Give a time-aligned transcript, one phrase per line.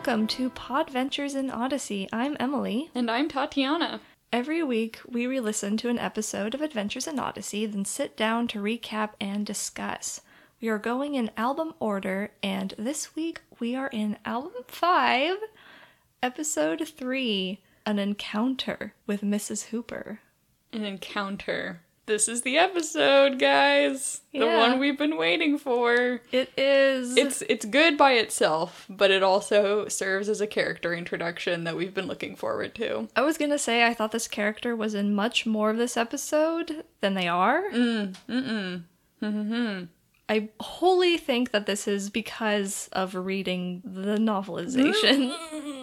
[0.00, 2.08] welcome to Podventures in Odyssey.
[2.10, 2.88] I'm Emily.
[2.94, 4.00] And I'm Tatiana.
[4.32, 8.48] Every week, we re listen to an episode of Adventures in Odyssey, then sit down
[8.48, 10.22] to recap and discuss.
[10.58, 15.36] We are going in album order, and this week we are in album 5,
[16.22, 19.64] episode 3 An Encounter with Mrs.
[19.64, 20.20] Hooper.
[20.72, 21.82] An encounter.
[22.10, 24.22] This is the episode, guys.
[24.32, 26.20] The one we've been waiting for.
[26.32, 27.16] It is.
[27.16, 31.94] It's it's good by itself, but it also serves as a character introduction that we've
[31.94, 33.08] been looking forward to.
[33.14, 36.82] I was gonna say I thought this character was in much more of this episode
[37.00, 37.62] than they are.
[37.70, 38.82] Mm, mm-mm.
[39.22, 39.84] Mm-hmm.
[40.28, 45.32] I wholly think that this is because of reading the novelization.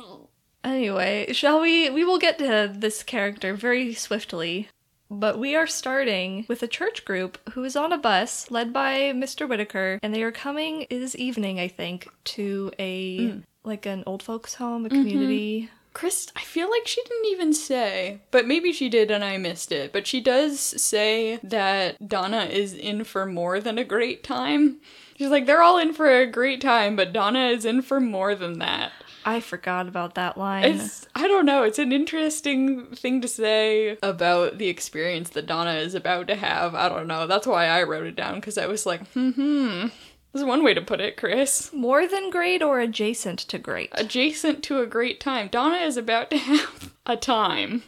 [0.65, 1.89] anyway, shall we?
[1.89, 4.67] We will get to this character very swiftly.
[5.09, 9.13] But we are starting with a church group who is on a bus led by
[9.15, 9.47] Mr.
[9.47, 13.43] Whitaker, and they are coming this evening, I think, to a mm.
[13.63, 14.97] like an old folks home, a mm-hmm.
[14.97, 15.69] community.
[15.93, 19.71] Chris, I feel like she didn't even say, but maybe she did and I missed
[19.71, 19.91] it.
[19.91, 24.77] But she does say that Donna is in for more than a great time.
[25.17, 28.35] She's like, they're all in for a great time, but Donna is in for more
[28.35, 28.91] than that.
[29.27, 30.63] I forgot about that line.
[30.63, 35.73] It's I don't know, it's an interesting thing to say about the experience that Donna
[35.73, 36.73] is about to have.
[36.73, 37.27] I don't know.
[37.27, 39.87] That's why I wrote it down because I was like, hmm.
[40.31, 41.73] This is one way to put it, Chris.
[41.73, 43.89] More than great or adjacent to great?
[43.91, 45.49] Adjacent to a great time.
[45.49, 47.83] Donna is about to have a time.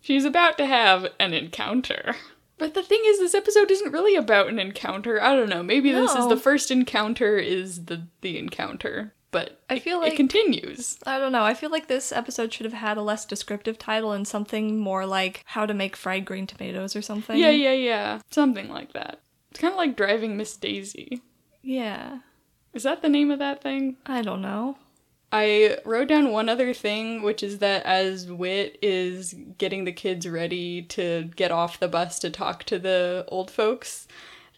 [0.00, 2.16] She's about to have an encounter.
[2.56, 5.22] But the thing is, this episode isn't really about an encounter.
[5.22, 5.62] I don't know.
[5.62, 10.16] Maybe this is the first encounter is the the encounter, but I feel like it
[10.16, 10.98] continues.
[11.06, 11.44] I don't know.
[11.44, 15.06] I feel like this episode should have had a less descriptive title and something more
[15.06, 17.38] like how to make fried green tomatoes or something.
[17.38, 18.20] Yeah, yeah, yeah.
[18.30, 19.20] Something like that.
[19.50, 21.22] It's kind of like driving Miss Daisy.
[21.62, 22.20] Yeah.
[22.72, 23.96] Is that the name of that thing?
[24.06, 24.76] I don't know.
[25.32, 30.28] I wrote down one other thing, which is that as Whit is getting the kids
[30.28, 34.08] ready to get off the bus to talk to the old folks,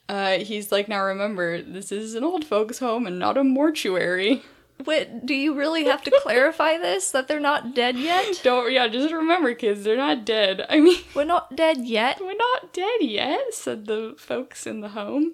[0.08, 4.42] uh, he's like, now remember, this is an old folks' home and not a mortuary.
[4.86, 7.10] Wait, do you really have to clarify this?
[7.10, 8.40] That they're not dead yet?
[8.42, 10.64] Don't, yeah, just remember, kids, they're not dead.
[10.68, 12.20] I mean, We're not dead yet?
[12.20, 15.32] we're not dead yet, said the folks in the home.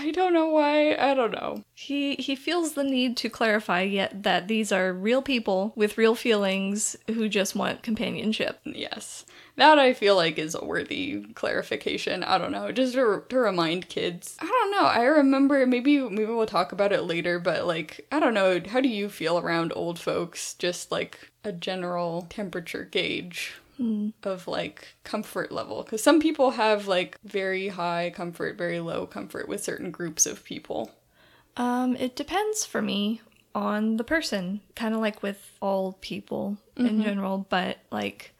[0.00, 1.64] I don't know why, I don't know.
[1.74, 6.14] He he feels the need to clarify yet that these are real people with real
[6.14, 8.60] feelings who just want companionship.
[8.64, 9.26] Yes.
[9.56, 12.22] That I feel like is a worthy clarification.
[12.22, 14.36] I don't know, just to, to remind kids.
[14.38, 14.84] I don't know.
[14.86, 18.60] I remember maybe maybe we'll talk about it later, but like I don't know.
[18.68, 20.54] How do you feel around old folks?
[20.54, 23.54] Just like a general temperature gauge
[24.24, 29.48] of like comfort level, because some people have like very high comfort, very low comfort
[29.48, 30.90] with certain groups of people.
[31.56, 33.20] Um, it depends for me
[33.54, 38.34] on the person, kind of like with all people in general, but like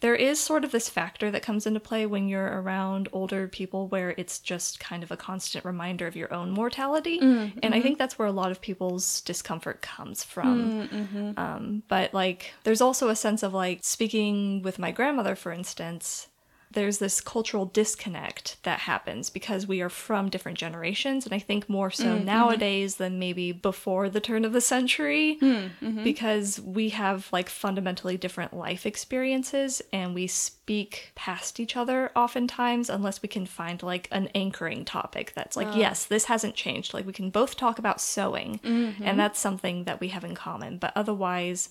[0.00, 3.88] there is sort of this factor that comes into play when you're around older people
[3.88, 7.18] where it's just kind of a constant reminder of your own mortality.
[7.18, 7.58] Mm-hmm.
[7.62, 7.82] And I mm-hmm.
[7.82, 10.88] think that's where a lot of people's discomfort comes from.
[10.88, 11.30] Mm, mm-hmm.
[11.38, 16.28] Um, but like, there's also a sense of like speaking with my grandmother, for instance,
[16.72, 21.68] there's this cultural disconnect that happens because we are from different generations and i think
[21.68, 22.24] more so mm-hmm.
[22.24, 26.04] nowadays than maybe before the turn of the century hmm, mm-hmm.
[26.04, 32.90] because we have like fundamentally different life experiences and we speak past each other oftentimes
[32.90, 35.76] unless we can find like an anchoring topic that's like ah.
[35.76, 36.94] yes this hasn't changed.
[36.94, 39.02] Like we can both talk about sewing mm-hmm.
[39.02, 40.78] and that's something that we have in common.
[40.78, 41.68] But otherwise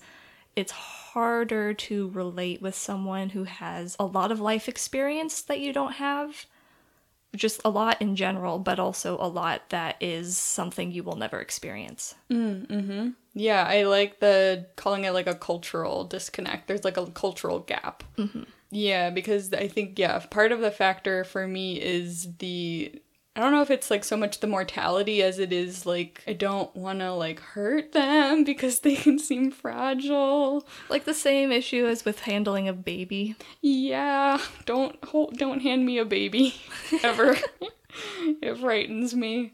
[0.56, 5.72] it's harder to relate with someone who has a lot of life experience that you
[5.72, 6.46] don't have.
[7.36, 11.40] Just a lot in general, but also a lot that is something you will never
[11.40, 12.14] experience.
[12.30, 13.10] Mm-hmm.
[13.34, 16.66] Yeah, I like the calling it like a cultural disconnect.
[16.66, 18.02] There's like a cultural gap.
[18.70, 23.00] Yeah, because I think yeah, part of the factor for me is the
[23.38, 26.32] I don't know if it's like so much the mortality as it is like I
[26.32, 30.66] don't want to like hurt them because they can seem fragile.
[30.88, 33.36] Like the same issue as with handling a baby.
[33.62, 36.60] Yeah, don't hold, don't hand me a baby
[37.04, 37.36] ever.
[38.42, 39.52] it frightens me.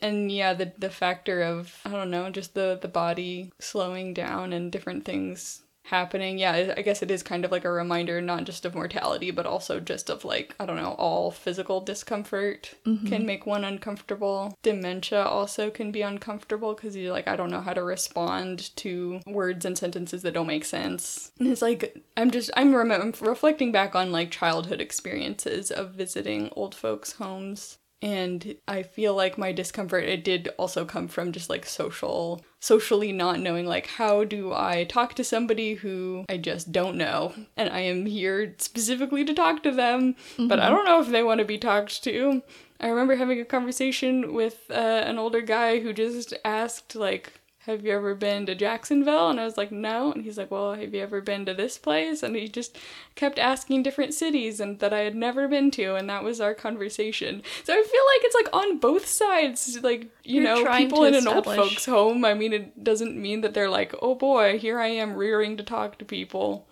[0.00, 4.54] And yeah, the the factor of I don't know, just the the body slowing down
[4.54, 6.38] and different things happening.
[6.38, 9.46] Yeah, I- guess it is kind of like a reminder not just of mortality, but
[9.46, 13.06] also just of like I don't know, all physical discomfort mm-hmm.
[13.06, 14.56] can make one uncomfortable.
[14.62, 19.20] Dementia also can be uncomfortable because you're like I don't know how to respond to
[19.26, 21.32] words and sentences that don't make sense.
[21.38, 25.92] And it's like I'm just I'm, rem- I'm reflecting back on like childhood experiences of
[25.92, 31.32] visiting old folks' homes And I feel like my discomfort it did also come from
[31.32, 36.36] just like social socially not knowing like how do I talk to somebody who I
[36.36, 40.48] just don't know and I am here specifically to talk to them, mm-hmm.
[40.48, 42.42] but I don't know if they want to be talked to.
[42.80, 47.32] I remember having a conversation with uh, an older guy who just asked like
[47.66, 49.28] have you ever been to Jacksonville?
[49.28, 50.12] And I was like, no.
[50.12, 52.22] And he's like, well, have you ever been to this place?
[52.22, 52.78] And he just
[53.16, 55.96] kept asking different cities and that I had never been to.
[55.96, 57.42] And that was our conversation.
[57.64, 61.16] So I feel like it's like on both sides, like, you You're know, people in
[61.16, 62.24] an old folks home.
[62.24, 65.64] I mean, it doesn't mean that they're like, oh boy, here I am rearing to
[65.64, 66.68] talk to people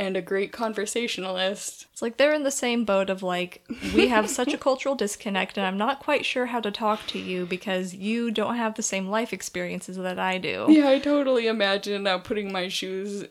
[0.00, 1.86] and a great conversationalist.
[1.92, 3.62] It's like they're in the same boat of like,
[3.94, 7.18] we have such a cultural disconnect, and I'm not quite sure how to talk to
[7.18, 10.64] you because you don't have the same life experiences that I do.
[10.70, 13.26] Yeah, I totally imagine now putting my shoes.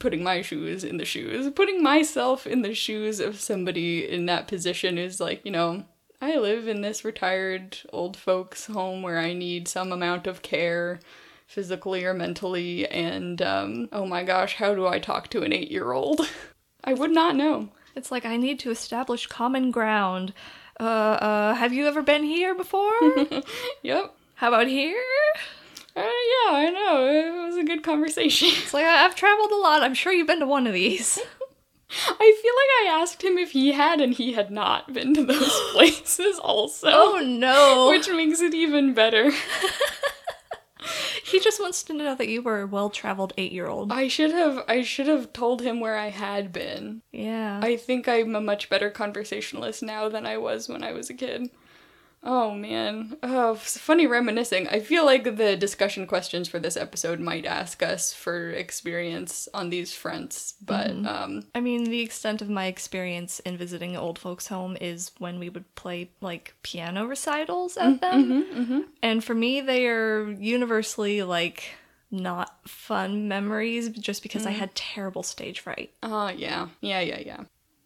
[0.00, 4.48] Putting my shoes in the shoes, putting myself in the shoes of somebody in that
[4.48, 5.84] position is like, you know,
[6.20, 10.98] I live in this retired old folks' home where I need some amount of care
[11.48, 12.86] physically or mentally.
[12.86, 16.20] And um, oh my gosh, how do I talk to an eight year old?
[16.84, 17.70] I would not know.
[17.96, 20.32] It's like I need to establish common ground.
[20.78, 22.94] Uh, uh, have you ever been here before?
[23.82, 24.14] yep.
[24.36, 25.02] How about here?
[25.96, 27.08] Uh, yeah, I know.
[27.08, 28.48] It was a good conversation.
[28.52, 29.82] It's like I've traveled a lot.
[29.82, 31.18] I'm sure you've been to one of these.
[31.90, 35.24] I feel like I asked him if he had, and he had not been to
[35.24, 36.88] those places also.
[36.88, 37.88] Oh no.
[37.88, 39.32] Which makes it even better
[41.24, 43.92] he just wants to know that you were a well-traveled 8-year-old.
[43.92, 47.02] I should have I should have told him where I had been.
[47.12, 47.60] Yeah.
[47.62, 51.14] I think I'm a much better conversationalist now than I was when I was a
[51.14, 51.50] kid.
[52.22, 53.16] Oh man.
[53.22, 54.68] Oh, funny reminiscing.
[54.68, 59.70] I feel like the discussion questions for this episode might ask us for experience on
[59.70, 61.06] these fronts, but mm-hmm.
[61.06, 65.38] um I mean, the extent of my experience in visiting old folks home is when
[65.38, 68.24] we would play like piano recitals at mm-hmm, them.
[68.24, 68.80] Mm-hmm, mm-hmm.
[69.02, 71.70] And for me they are universally like
[72.10, 74.56] not fun memories just because I mm.
[74.56, 75.92] had terrible stage fright.
[76.02, 76.68] Oh, uh, yeah.
[76.80, 77.40] Yeah, yeah, yeah.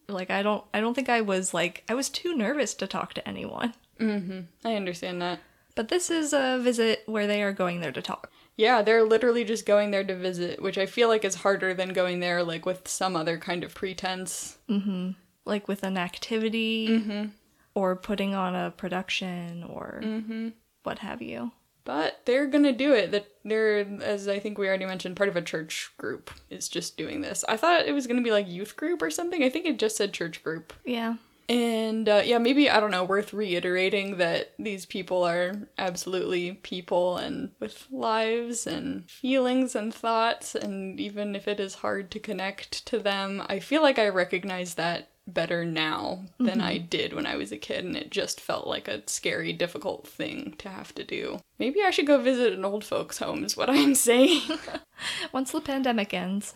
[0.09, 3.15] Like I don't I don't think I was like I was too nervous to talk
[3.15, 3.75] to anyone.
[4.03, 4.41] Mm-hmm.
[4.65, 5.41] I understand that.
[5.75, 8.31] But this is a visit where they are going there to talk.
[8.57, 11.95] Yeah, they're literally just going there to visit, which I feel like is harder than
[11.95, 14.59] going there like with some other kind of pretense.
[14.69, 15.13] Mm-hmm.
[15.45, 17.29] Like with an activity, mm-hmm.
[17.75, 20.51] or putting on a production, or mm-hmm.
[20.85, 21.51] what have you.
[21.85, 23.11] But they're gonna do it.
[23.11, 26.97] That they're, as I think we already mentioned, part of a church group is just
[26.97, 27.45] doing this.
[27.49, 29.43] I thought it was gonna be like youth group or something.
[29.43, 30.73] I think it just said church group.
[30.85, 31.17] Yeah.
[31.53, 37.19] And uh, yeah, maybe, I don't know, worth reiterating that these people are absolutely people
[37.19, 40.55] and with lives and feelings and thoughts.
[40.55, 44.77] And even if it is hard to connect to them, I feel like I recognize
[44.77, 46.63] that better now than mm-hmm.
[46.63, 47.85] I did when I was a kid.
[47.85, 51.41] And it just felt like a scary, difficult thing to have to do.
[51.59, 54.41] Maybe I should go visit an old folks' home, is what I'm saying.
[55.33, 56.55] once the pandemic ends.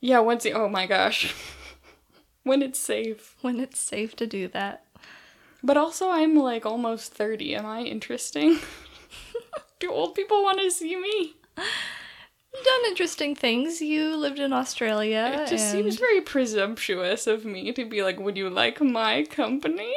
[0.00, 1.32] Yeah, once the, oh my gosh.
[2.44, 3.36] when it's safe.
[3.40, 4.84] When it's safe to do that.
[5.62, 7.54] But also, I'm like almost 30.
[7.54, 8.58] Am I interesting?
[9.78, 11.34] do old people want to see me?
[11.56, 13.80] You've done interesting things.
[13.80, 15.30] You lived in Australia.
[15.34, 15.84] It just and...
[15.84, 19.94] seems very presumptuous of me to be like, would you like my company?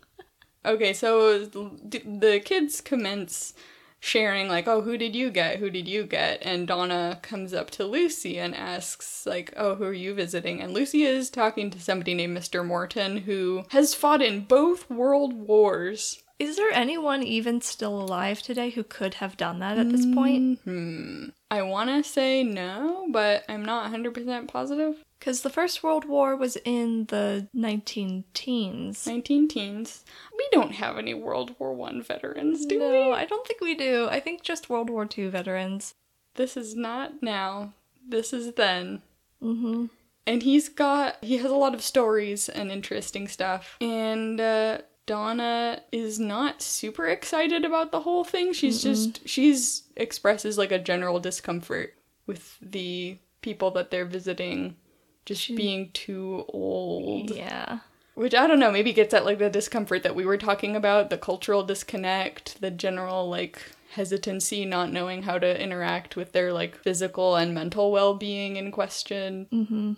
[0.64, 3.54] okay, so the kids commence
[4.04, 5.58] sharing like oh who did you get?
[5.58, 6.40] Who did you get?
[6.42, 10.60] And donna comes up to lucy and asks like oh who are you visiting?
[10.60, 15.32] And lucy is talking to somebody named mr morton who has fought in both world
[15.32, 16.20] wars.
[16.38, 20.58] Is there anyone even still alive today who could have done that at this point?
[20.64, 26.04] Hmm i want to say no but i'm not 100% positive because the First World
[26.04, 29.06] War was in the 19 teens.
[29.06, 30.04] 19 teens.
[30.36, 33.14] We don't have any World War One veterans, do no, we?
[33.14, 34.06] I don't think we do.
[34.10, 35.94] I think just World War Two veterans.
[36.34, 37.72] This is not now.
[38.06, 39.00] This is then.
[39.42, 39.86] Mm-hmm.
[40.26, 43.78] And he's got, he has a lot of stories and interesting stuff.
[43.80, 48.54] And, uh, Donna is not super excited about the whole thing.
[48.54, 48.82] She's Mm-mm.
[48.82, 51.94] just she's expresses like a general discomfort
[52.26, 54.76] with the people that they're visiting
[55.24, 57.30] just she, being too old.
[57.30, 57.80] Yeah.
[58.14, 61.10] Which I don't know, maybe gets at like the discomfort that we were talking about,
[61.10, 63.60] the cultural disconnect, the general like
[63.92, 68.70] hesitancy, not knowing how to interact with their like physical and mental well being in
[68.70, 69.48] question.
[69.52, 69.92] Mm-hmm.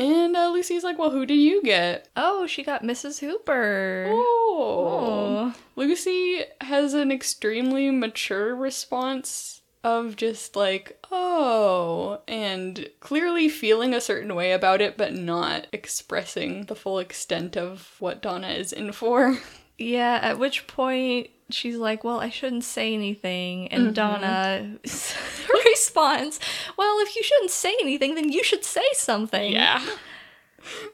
[0.00, 2.08] And uh, Lucy's like, Well, who did you get?
[2.16, 3.20] Oh, she got Mrs.
[3.20, 4.06] Hooper.
[4.08, 5.52] Oh.
[5.52, 5.54] oh.
[5.76, 14.34] Lucy has an extremely mature response of just like, oh, and clearly feeling a certain
[14.34, 19.38] way about it, but not expressing the full extent of what Donna is in for.
[19.78, 23.68] Yeah, at which point she's like, Well, I shouldn't say anything.
[23.68, 23.92] And mm-hmm.
[23.94, 24.78] Donna
[25.64, 26.38] responds,
[26.76, 29.52] Well, if you shouldn't say anything, then you should say something.
[29.52, 29.84] Yeah.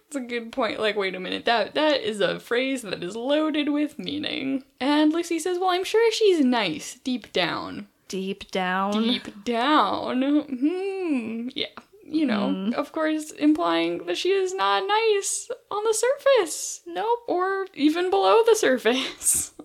[0.07, 0.78] It's a good point.
[0.78, 4.62] Like, wait a minute, that that is a phrase that is loaded with meaning.
[4.81, 7.88] And Lucy says, Well, I'm sure she's nice deep down.
[8.09, 9.03] Deep down.
[9.03, 10.23] Deep down.
[10.43, 11.49] Hmm.
[11.55, 11.67] Yeah.
[12.09, 16.83] You know, of course, implying that she is not nice on the surface.
[16.87, 17.19] Nope.
[17.27, 19.53] Or even below the surface.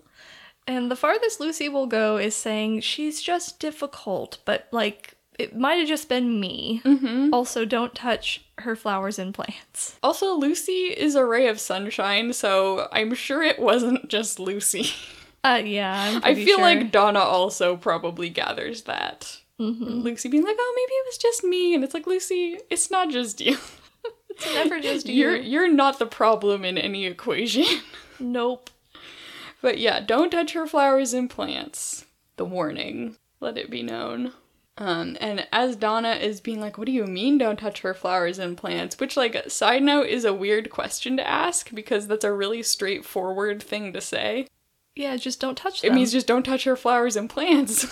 [0.66, 5.76] And the farthest Lucy will go is saying she's just difficult, but like it might
[5.80, 6.80] have just been me.
[6.84, 7.32] Mm-hmm.
[7.32, 9.98] Also, don't touch her flowers and plants.
[10.02, 14.90] Also, Lucy is a ray of sunshine, so I'm sure it wasn't just Lucy.
[15.44, 16.60] Uh, yeah, I'm I feel sure.
[16.60, 19.40] like Donna also probably gathers that.
[19.60, 20.00] Mm-hmm.
[20.00, 23.10] Lucy being like, "Oh, maybe it was just me," and it's like, "Lucy, it's not
[23.10, 23.56] just you.
[24.30, 25.14] it's never just you.
[25.14, 27.82] You're you're not the problem in any equation."
[28.20, 28.70] Nope.
[29.62, 32.06] but yeah, don't touch her flowers and plants.
[32.36, 33.16] The warning.
[33.40, 34.32] Let it be known.
[34.78, 38.38] Um, and as Donna is being like, "What do you mean, don't touch her flowers
[38.38, 42.32] and plants?" Which, like, side note, is a weird question to ask because that's a
[42.32, 44.46] really straightforward thing to say.
[44.94, 45.92] Yeah, just don't touch them.
[45.92, 47.86] It means just don't touch her flowers and plants.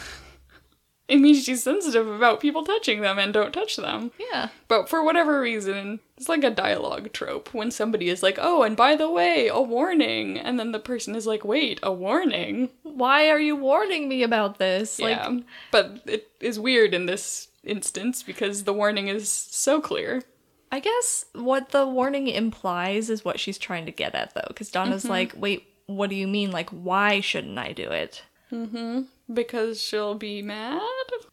[1.08, 4.12] it means she's sensitive about people touching them and don't touch them.
[4.18, 4.48] yeah.
[4.68, 8.76] But for whatever reason, it's like a dialogue trope when somebody is like, oh, and
[8.76, 10.38] by the way, a warning.
[10.38, 12.68] And then the person is like, wait, a warning?
[12.82, 15.00] Why are you warning me about this?
[15.00, 15.38] Like, yeah.
[15.72, 20.22] But it is weird in this instance because the warning is so clear.
[20.70, 24.70] I guess what the warning implies is what she's trying to get at, though, because
[24.70, 25.10] Donna's Mm-hmm.
[25.10, 25.66] like, wait,
[25.96, 26.50] what do you mean?
[26.50, 28.22] Like, why shouldn't I do it?
[28.52, 29.02] Mm-hmm.
[29.32, 30.80] Because she'll be mad?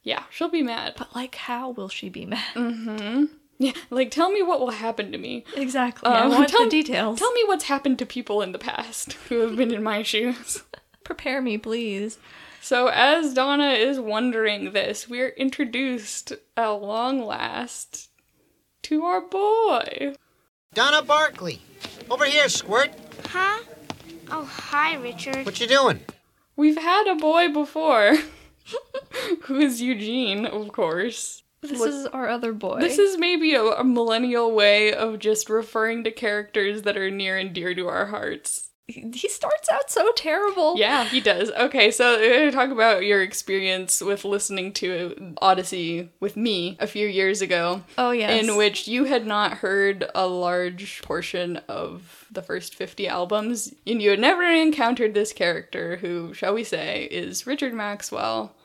[0.03, 0.93] Yeah, she'll be mad.
[0.97, 2.53] But, like, how will she be mad?
[2.55, 2.99] Mm.
[2.99, 3.25] Hmm.
[3.59, 5.43] Yeah, like, tell me what will happen to me.
[5.55, 6.07] Exactly.
[6.09, 7.17] I Um, want tell- the details.
[7.17, 10.61] Tell me what's happened to people in the past who have been in my shoes.
[11.03, 12.19] Prepare me, please.
[12.61, 18.09] So, as Donna is wondering this, we're introduced at long last
[18.83, 20.13] to our boy.
[20.75, 21.61] Donna Barkley.
[22.11, 22.91] Over here, Squirt.
[23.29, 23.59] Huh?
[24.29, 25.45] Oh, hi, Richard.
[25.45, 26.01] What you doing?
[26.55, 28.17] We've had a boy before,
[29.43, 31.43] who is Eugene, of course.
[31.61, 32.79] This Look- is our other boy.
[32.79, 37.37] This is maybe a, a millennial way of just referring to characters that are near
[37.37, 38.66] and dear to our hearts.
[38.87, 40.77] He starts out so terrible.
[40.77, 41.51] Yeah, he does.
[41.51, 47.05] Okay, so uh, talk about your experience with listening to Odyssey with me a few
[47.05, 47.83] years ago.
[47.97, 48.41] Oh, yes.
[48.47, 54.01] In which you had not heard a large portion of the first 50 albums, and
[54.01, 58.55] you had never encountered this character who, shall we say, is Richard Maxwell.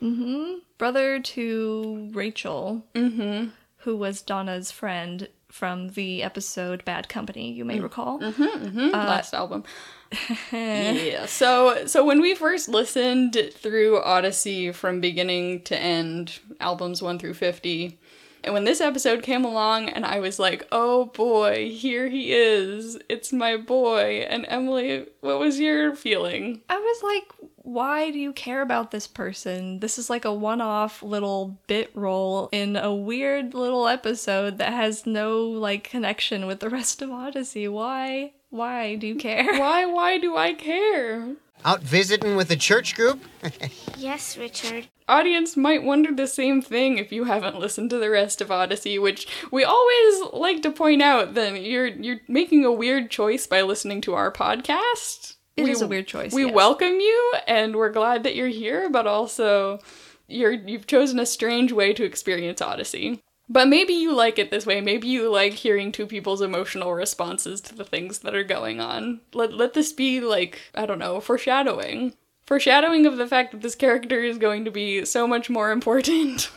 [0.79, 3.49] Brother to Rachel, Mm-hmm.
[3.79, 7.67] who was Donna's friend from the episode Bad Company, you Mm.
[7.69, 8.19] may recall.
[8.21, 8.89] Mm-hmm.
[8.89, 9.65] Last album.
[10.53, 11.27] yeah.
[11.27, 17.35] So so when we first listened through Odyssey from beginning to end, albums 1 through
[17.35, 17.99] 50,
[18.45, 22.99] and when this episode came along and I was like, "Oh boy, here he is.
[23.09, 26.63] It's my boy." And Emily, what was your feeling?
[26.69, 29.81] I was like, why do you care about this person?
[29.81, 34.73] This is like a one off little bit role in a weird little episode that
[34.73, 37.69] has no like connection with the rest of Odyssey.
[37.69, 38.33] Why?
[38.51, 39.45] Why do you care?
[39.59, 41.35] Why why do I care?
[41.65, 43.23] Out visiting with a church group?
[43.97, 44.89] Yes, Richard.
[45.09, 48.99] audience might wonder the same thing if you haven't listened to the rest of Odyssey,
[48.99, 53.63] which we always like to point out that you're you're making a weird choice by
[53.63, 55.37] listening to our podcast.
[55.57, 56.55] It is is a weird choice, We yes.
[56.55, 59.81] welcome you and we're glad that you're here, but also
[60.27, 63.23] you're you've chosen a strange way to experience Odyssey.
[63.49, 64.81] But maybe you like it this way.
[64.81, 69.21] Maybe you like hearing two people's emotional responses to the things that are going on.
[69.35, 72.15] Let let this be like, I don't know, foreshadowing.
[72.47, 76.51] Foreshadowing of the fact that this character is going to be so much more important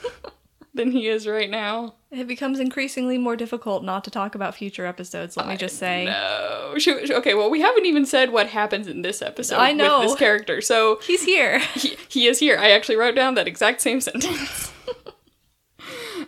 [0.74, 1.96] than he is right now.
[2.15, 6.05] It becomes increasingly more difficult not to talk about future episodes, let me just say.
[6.05, 6.75] No.
[6.77, 10.00] Okay, well, we haven't even said what happens in this episode I know.
[10.00, 10.62] with this character.
[10.62, 11.60] So He's here.
[11.75, 12.57] he, he is here.
[12.57, 14.72] I actually wrote down that exact same sentence.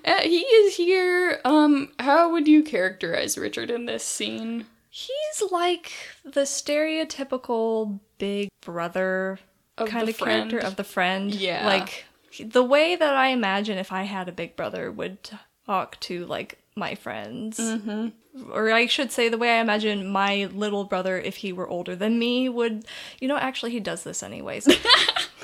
[0.05, 1.41] Uh, he is here.
[1.43, 4.65] Um, how would you characterize Richard in this scene?
[4.89, 5.91] He's like
[6.23, 9.37] the stereotypical big brother
[9.77, 11.35] Of kind of character of the friend.
[11.35, 11.65] Yeah.
[11.65, 12.05] Like
[12.39, 15.29] the way that I imagine if I had a big brother would
[15.67, 17.59] talk to like my friends.
[17.59, 18.51] Mm-hmm.
[18.51, 21.95] Or I should say the way I imagine my little brother if he were older
[21.95, 22.85] than me would
[23.19, 24.67] you know actually he does this anyways.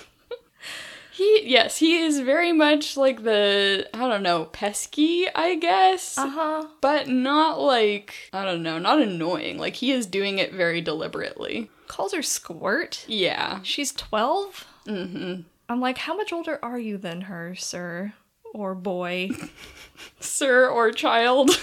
[1.14, 6.18] He, yes, he is very much like the, I don't know, pesky, I guess.
[6.18, 6.66] uh-huh.
[6.82, 9.60] But not like, I don't know, not annoying.
[9.60, 11.70] Like, he is doing it very deliberately.
[11.88, 13.06] calls her Squirt.
[13.08, 13.60] Yeah.
[13.62, 14.66] She's 12?
[14.88, 15.42] Mm-hmm.
[15.70, 18.14] I'm like, how much older are you than her, sir?
[18.54, 19.30] Or boy?
[20.20, 21.50] Sir or child.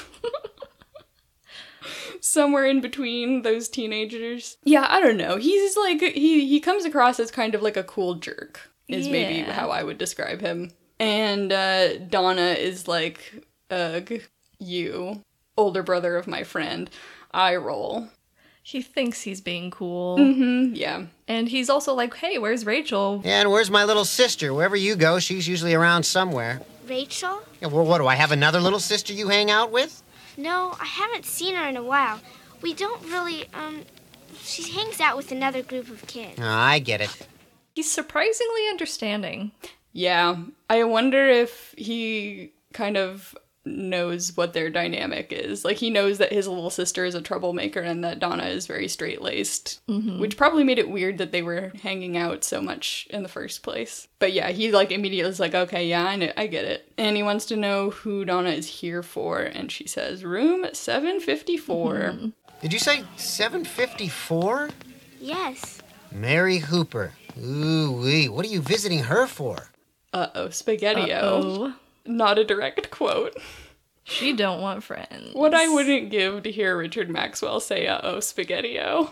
[2.20, 4.58] Somewhere in between those teenagers.
[4.64, 5.36] Yeah, I don't know.
[5.36, 8.60] He's like he he comes across as kind of like a cool jerk.
[8.88, 10.72] Is maybe how I would describe him.
[10.98, 14.12] And uh Donna is like, ugh,
[14.58, 15.22] you,
[15.56, 16.90] older brother of my friend.
[17.32, 18.08] I roll.
[18.62, 20.18] he thinks he's being cool.
[20.18, 21.06] Mm, yeah.
[21.28, 23.22] And he's also like, hey, where's Rachel?
[23.24, 24.52] And where's my little sister?
[24.52, 26.60] Wherever you go, she's usually around somewhere.
[26.90, 27.40] Rachel?
[27.60, 30.02] Yeah, well, what do I have another little sister you hang out with?
[30.36, 32.20] No, I haven't seen her in a while.
[32.62, 33.84] We don't really, um,
[34.42, 36.38] she hangs out with another group of kids.
[36.38, 37.16] Oh, I get it.
[37.76, 39.52] He's surprisingly understanding.
[39.92, 40.36] Yeah.
[40.68, 45.64] I wonder if he kind of knows what their dynamic is.
[45.64, 48.88] Like he knows that his little sister is a troublemaker and that Donna is very
[48.88, 50.20] straight-laced, mm-hmm.
[50.20, 53.62] which probably made it weird that they were hanging out so much in the first
[53.62, 54.08] place.
[54.18, 57.16] But yeah, he like immediately is like, "Okay, yeah, I know, I get it." And
[57.16, 62.28] he wants to know who Donna is here for, and she says, "Room 754." Mm-hmm.
[62.62, 64.70] Did you say 754?
[65.18, 65.80] Yes.
[66.12, 67.12] Mary Hooper.
[67.42, 68.28] Ooh wee.
[68.28, 69.70] What are you visiting her for?
[70.12, 71.20] Uh-oh, Spaghetti-O.
[71.22, 71.74] Oh,
[72.06, 73.36] Not a direct quote.
[74.04, 75.34] she don't want friends.
[75.34, 79.10] What I wouldn't give to hear Richard Maxwell say "uh oh, spaghetti-o."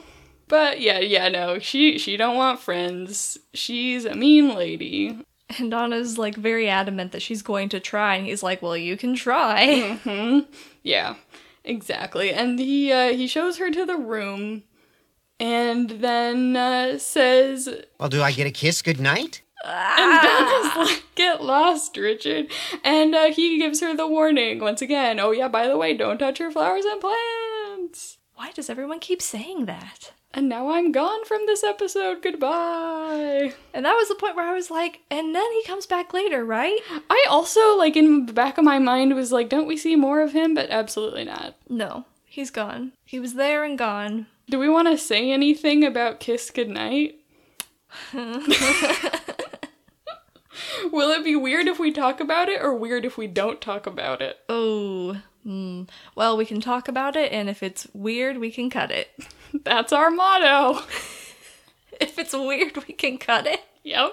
[0.49, 3.37] But yeah, yeah, no, she she don't want friends.
[3.55, 5.19] She's a mean lady.
[5.59, 8.97] And Donna's like very adamant that she's going to try, and he's like, well, you
[8.97, 9.99] can try.
[10.83, 11.17] Yeah,
[11.65, 12.33] exactly.
[12.33, 14.63] And he uh, he shows her to the room,
[15.39, 17.69] and then uh, says,
[18.01, 18.81] Well, do I get a kiss
[19.65, 22.49] and Donna's like, "Get lost, Richard."
[22.85, 25.19] And uh, he gives her the warning once again.
[25.21, 28.19] Oh yeah, by the way, don't touch your flowers and plants.
[28.35, 30.13] Why does everyone keep saying that?
[30.35, 32.23] And now I'm gone from this episode.
[32.23, 33.55] Goodbye.
[33.73, 36.45] And that was the point where I was like, and then he comes back later,
[36.45, 36.79] right?
[37.09, 40.21] I also, like, in the back of my mind was like, don't we see more
[40.21, 40.55] of him?
[40.55, 41.57] But absolutely not.
[41.69, 42.93] No, he's gone.
[43.07, 44.27] He was there and gone.
[44.51, 47.19] Do we want to say anything about Kiss Goodnight?
[50.93, 53.87] Will it be weird if we talk about it or weird if we don't talk
[53.87, 54.39] about it?
[54.49, 55.83] Oh, hmm.
[56.15, 59.11] Well, we can talk about it, and if it's weird, we can cut it.
[59.65, 60.83] That's our motto.
[62.01, 63.61] If it's weird, we can cut it.
[63.83, 64.13] Yep.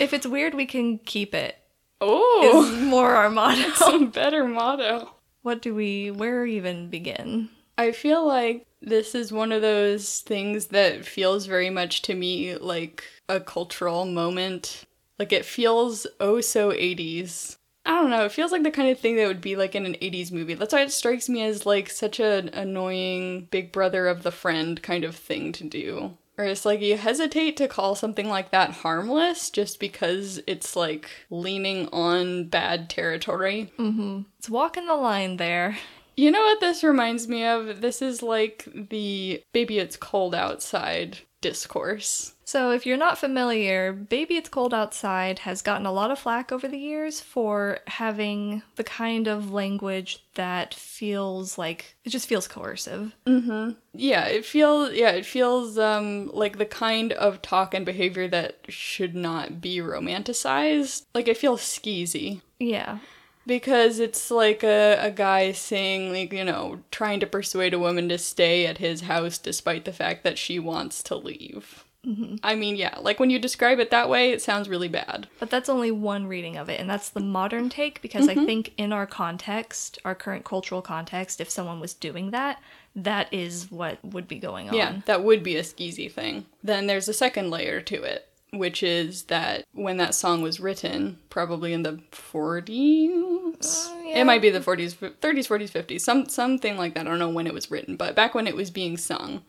[0.00, 1.56] If it's weird, we can keep it.
[2.00, 3.70] Oh, Is more our motto.
[3.74, 5.10] some better motto.
[5.42, 7.48] What do we, where even begin?
[7.76, 12.56] I feel like this is one of those things that feels very much to me
[12.56, 14.84] like a cultural moment.
[15.18, 17.56] Like it feels oh so 80s.
[17.84, 19.86] I don't know, it feels like the kind of thing that would be like in
[19.86, 20.54] an 80s movie.
[20.54, 24.82] That's why it strikes me as like such an annoying big brother of the friend
[24.82, 26.16] kind of thing to do.
[26.36, 31.08] Or it's like you hesitate to call something like that harmless just because it's like
[31.30, 33.72] leaning on bad territory.
[33.76, 34.26] Mhm.
[34.38, 35.78] It's walking the line there.
[36.18, 37.80] You know what this reminds me of?
[37.80, 42.34] This is like the baby it's cold outside discourse.
[42.44, 46.50] So, if you're not familiar, Baby It's Cold Outside has gotten a lot of flack
[46.50, 52.48] over the years for having the kind of language that feels like it just feels
[52.48, 53.14] coercive.
[53.24, 53.76] Mhm.
[53.92, 58.56] Yeah, it feels yeah, it feels um like the kind of talk and behavior that
[58.68, 61.04] should not be romanticized.
[61.14, 62.40] Like it feels skeezy.
[62.58, 62.98] Yeah.
[63.48, 68.08] Because it's like a, a guy saying, like, you know, trying to persuade a woman
[68.10, 71.84] to stay at his house despite the fact that she wants to leave.
[72.06, 72.36] Mm-hmm.
[72.42, 75.28] I mean, yeah, like when you describe it that way, it sounds really bad.
[75.40, 78.44] But that's only one reading of it, and that's the modern take because I mm-hmm.
[78.44, 82.62] think in our context, our current cultural context, if someone was doing that,
[82.94, 84.74] that is what would be going on.
[84.74, 86.46] Yeah, that would be a skeezy thing.
[86.62, 91.18] Then there's a second layer to it, which is that when that song was written,
[91.30, 92.68] probably in the 40s,
[94.04, 94.14] yeah.
[94.14, 97.06] Uh, it might be the 40s, 30s, 40s, 50s, some something like that.
[97.06, 99.42] I don't know when it was written, but back when it was being sung,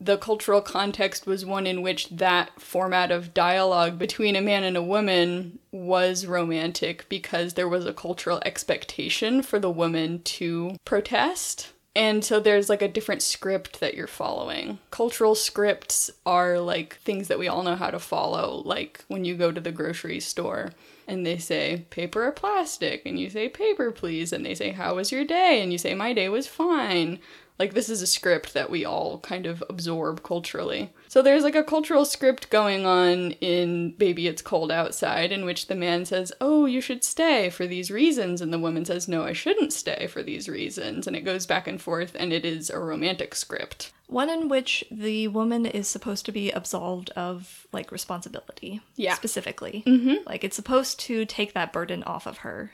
[0.00, 4.76] the cultural context was one in which that format of dialogue between a man and
[4.76, 11.72] a woman was romantic because there was a cultural expectation for the woman to protest.
[11.96, 14.78] And so there's like a different script that you're following.
[14.90, 19.36] Cultural scripts are like things that we all know how to follow, like when you
[19.36, 20.72] go to the grocery store
[21.06, 24.94] and they say paper or plastic, and you say paper, please, and they say, How
[24.94, 25.62] was your day?
[25.62, 27.20] And you say, My day was fine.
[27.58, 30.92] Like, this is a script that we all kind of absorb culturally.
[31.08, 35.68] So, there's like a cultural script going on in Baby It's Cold Outside, in which
[35.68, 38.40] the man says, Oh, you should stay for these reasons.
[38.40, 41.06] And the woman says, No, I shouldn't stay for these reasons.
[41.06, 43.92] And it goes back and forth, and it is a romantic script.
[44.06, 48.80] One in which the woman is supposed to be absolved of like responsibility.
[48.96, 49.14] Yeah.
[49.14, 49.82] Specifically.
[49.86, 50.26] Mm-hmm.
[50.26, 52.72] Like it's supposed to take that burden off of her.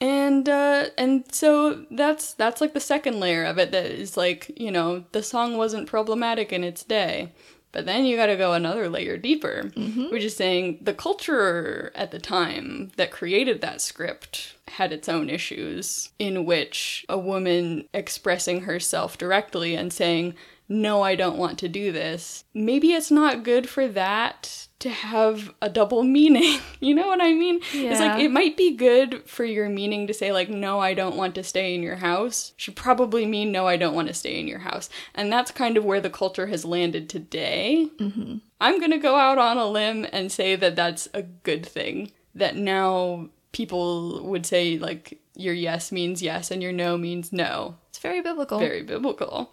[0.00, 4.50] And uh and so that's that's like the second layer of it that is like
[4.56, 7.32] you know the song wasn't problematic in its day
[7.72, 9.70] but then you got to go another layer deeper
[10.10, 15.28] which is saying the culture at the time that created that script had its own
[15.30, 20.34] issues in which a woman expressing herself directly and saying
[20.68, 22.44] no i don't want to do this.
[22.54, 27.32] Maybe it's not good for that to have a double meaning you know what i
[27.32, 30.92] mean it's like it might be good for your meaning to say like no i
[30.92, 34.14] don't want to stay in your house should probably mean no i don't want to
[34.14, 38.36] stay in your house and that's kind of where the culture has landed today Mm-hmm.
[38.60, 42.56] i'm gonna go out on a limb and say that that's a good thing that
[42.56, 47.98] now people would say like your yes means yes and your no means no It's
[47.98, 48.58] very biblical.
[48.58, 49.52] very biblical.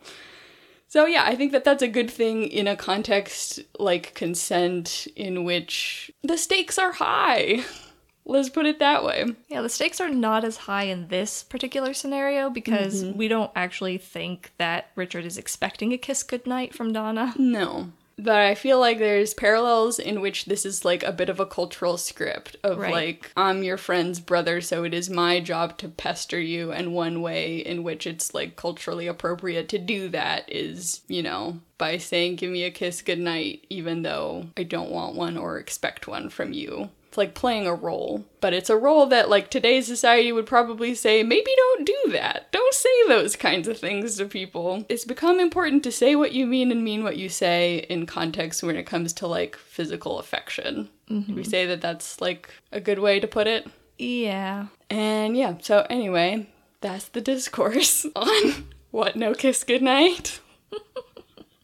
[0.92, 5.46] So yeah, I think that that's a good thing in a context like consent in
[5.46, 7.64] which the stakes are high.
[8.26, 9.24] Let's put it that way.
[9.48, 13.18] Yeah, the stakes are not as high in this particular scenario because mm-hmm.
[13.18, 17.36] we don't actually think that Richard is expecting a kiss goodnight from Donna.
[17.38, 17.94] No.
[18.24, 21.46] But I feel like there's parallels in which this is like a bit of a
[21.46, 22.92] cultural script of Right.
[22.92, 26.72] like, I'm your friend's brother, so it is my job to pester you.
[26.72, 31.60] And one way in which it's like culturally appropriate to do that is, you know,
[31.80, 36.08] by saying, Give me a kiss goodnight, even though I don't want one or expect
[36.08, 36.90] one from you.
[37.12, 40.96] It's like playing a role, but it's a role that, like, today's society would probably
[40.96, 42.50] say, maybe don't do that.
[42.54, 44.86] Don't say those kinds of things to people.
[44.88, 48.64] It's become important to say what you mean and mean what you say in context
[48.64, 50.88] when it comes to, like, physical affection.
[51.10, 51.36] Mm-hmm.
[51.36, 53.68] We say that that's, like, a good way to put it.
[53.98, 54.68] Yeah.
[54.90, 56.48] And yeah, so anyway,
[56.80, 60.40] that's the discourse on what no kiss goodnight.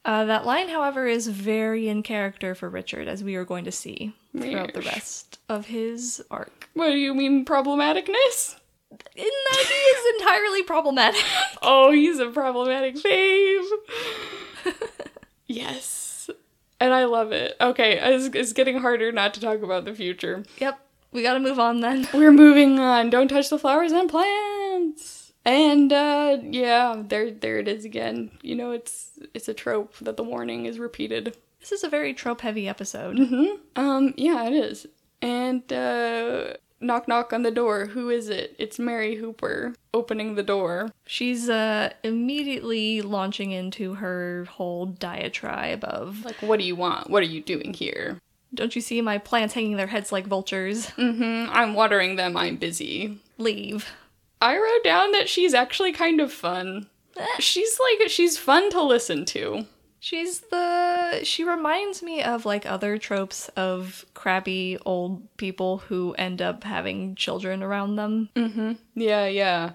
[0.08, 3.74] Uh, that line, however, is very in character for Richard, as we are going to
[3.74, 6.70] see throughout the rest of his arc.
[6.76, 8.56] What do you mean, problematicness?
[8.90, 8.98] In
[9.52, 11.22] that he is entirely problematic.
[11.62, 13.66] Oh, he's a problematic fave.
[15.48, 16.30] yes.
[16.80, 17.58] And I love it.
[17.60, 20.46] Okay, it's, it's getting harder not to talk about the future.
[20.60, 20.80] Yep,
[21.12, 22.08] we gotta move on then.
[22.14, 23.10] We're moving on.
[23.10, 25.17] Don't touch the flowers and plants.
[25.48, 28.32] And uh yeah, there there it is again.
[28.42, 31.38] You know, it's it's a trope that the warning is repeated.
[31.62, 33.18] This is a very trope heavy episode.
[33.78, 34.86] Um yeah, it is.
[35.22, 37.86] And uh knock knock on the door.
[37.86, 38.56] Who is it?
[38.60, 40.92] It's Mary Hooper opening the door.
[41.06, 47.10] She's uh, immediately launching into her whole diatribe of, Like, what do you want?
[47.10, 48.20] What are you doing here?
[48.54, 50.88] don't you see my plants hanging their heads like vultures?
[50.98, 51.50] Mm-hmm.
[51.52, 52.36] I'm watering them.
[52.38, 53.20] I'm busy.
[53.38, 53.86] Leave.
[54.42, 56.88] I wrote down that she's actually kind of fun.
[57.40, 59.66] She's like she's fun to listen to.
[60.00, 61.22] She's the.
[61.24, 67.16] She reminds me of like other tropes of crabby old people who end up having
[67.16, 68.30] children around them.
[68.36, 68.78] Mhm.
[68.94, 69.72] Yeah, yeah.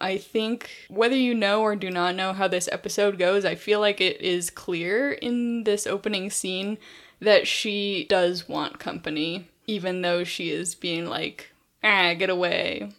[0.00, 3.80] I think whether you know or do not know how this episode goes, I feel
[3.80, 6.78] like it is clear in this opening scene
[7.20, 11.52] that she does want company, even though she is being like,
[11.82, 12.90] ah, get away.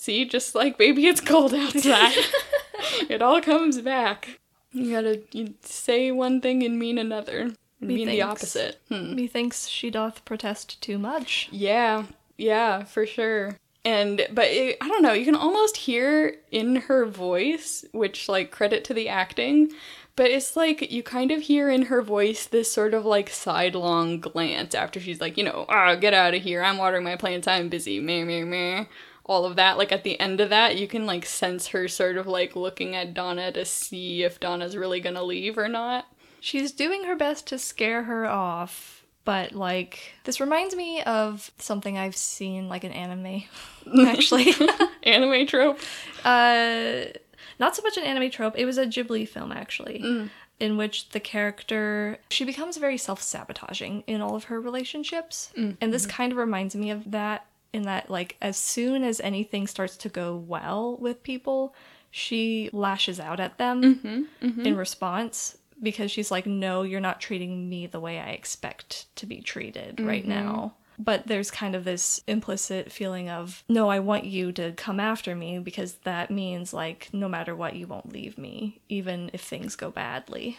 [0.00, 2.14] See, just like baby, it's cold outside.
[3.10, 4.40] it all comes back.
[4.72, 7.52] You gotta you say one thing and mean another.
[7.80, 8.80] Mean the opposite.
[8.88, 9.14] Hmm.
[9.14, 11.50] Methinks she doth protest too much.
[11.52, 12.06] Yeah,
[12.38, 13.58] yeah, for sure.
[13.84, 18.50] And but it, I don't know, you can almost hear in her voice, which like
[18.50, 19.70] credit to the acting,
[20.16, 24.20] but it's like you kind of hear in her voice this sort of like sidelong
[24.20, 26.62] glance after she's like, you know, ah, get out of here.
[26.62, 27.46] I'm watering my plants.
[27.46, 28.00] I'm busy.
[28.00, 28.84] Meh, meh, meh.
[29.30, 29.78] All of that.
[29.78, 32.96] Like at the end of that, you can like sense her sort of like looking
[32.96, 36.06] at Donna to see if Donna's really gonna leave or not.
[36.40, 41.96] She's doing her best to scare her off, but like this reminds me of something
[41.96, 43.44] I've seen like an anime
[44.04, 44.52] actually.
[45.04, 45.78] Anime trope.
[46.24, 47.04] uh
[47.60, 50.00] not so much an anime trope, it was a Ghibli film actually.
[50.04, 50.30] Mm.
[50.58, 55.52] In which the character she becomes very self-sabotaging in all of her relationships.
[55.56, 55.76] Mm.
[55.80, 56.16] And this mm-hmm.
[56.16, 60.08] kind of reminds me of that in that like as soon as anything starts to
[60.08, 61.74] go well with people,
[62.10, 64.66] she lashes out at them mm-hmm, mm-hmm.
[64.66, 69.26] in response because she's like, no, you're not treating me the way I expect to
[69.26, 70.30] be treated right mm-hmm.
[70.30, 70.74] now.
[70.98, 75.34] But there's kind of this implicit feeling of, no, I want you to come after
[75.34, 79.76] me because that means, like, no matter what, you won't leave me, even if things
[79.76, 80.58] go badly.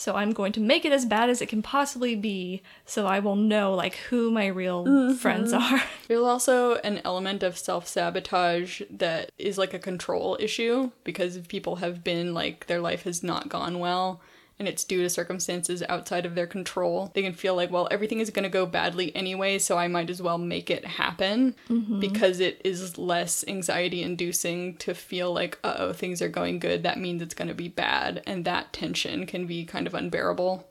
[0.00, 0.10] Mm-hmm.
[0.10, 3.18] So I'm going to make it as bad as it can possibly be so I
[3.20, 5.82] will know, like, who my real friends are.
[6.08, 11.76] There's also an element of self sabotage that is like a control issue because people
[11.76, 14.20] have been like their life has not gone well
[14.60, 18.20] and it's due to circumstances outside of their control, they can feel like, well, everything
[18.20, 21.56] is going to go badly anyway, so I might as well make it happen
[21.98, 26.82] because it is less anxiety inducing to feel like, uh oh, things are going good.
[26.82, 28.22] That means it's going to be bad.
[28.26, 30.68] And that tension can be kind of unbearable.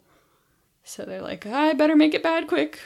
[0.84, 2.80] So they're like, I better make it bad quick.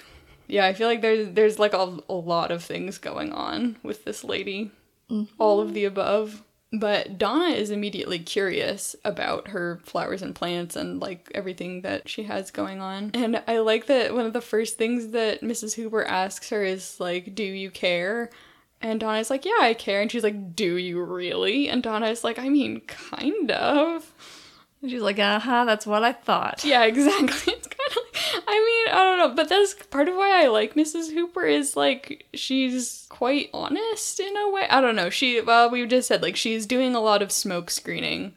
[0.47, 4.05] Yeah, I feel like there's there's like a, a lot of things going on with
[4.05, 4.71] this lady.
[5.37, 6.43] All of the above.
[6.75, 12.23] But Donna is immediately curious about her flowers and plants and like everything that she
[12.23, 13.11] has going on.
[13.13, 15.75] And I like that one of the first things that Mrs.
[15.75, 18.31] Hooper asks her is like, "Do you care?"
[18.81, 22.39] And Donna's like, "Yeah, I care." And she's like, "Do you really?" And Donna's like,
[22.39, 24.11] "I mean, kind of."
[24.81, 26.65] And she's like, uh huh, that's what I thought.
[26.65, 27.53] Yeah, exactly.
[27.53, 30.47] It's kind of like, I mean, I don't know, but that's part of why I
[30.47, 31.13] like Mrs.
[31.13, 34.67] Hooper is like she's quite honest in a way.
[34.69, 35.09] I don't know.
[35.09, 38.33] She, well, we just said like she's doing a lot of smoke screening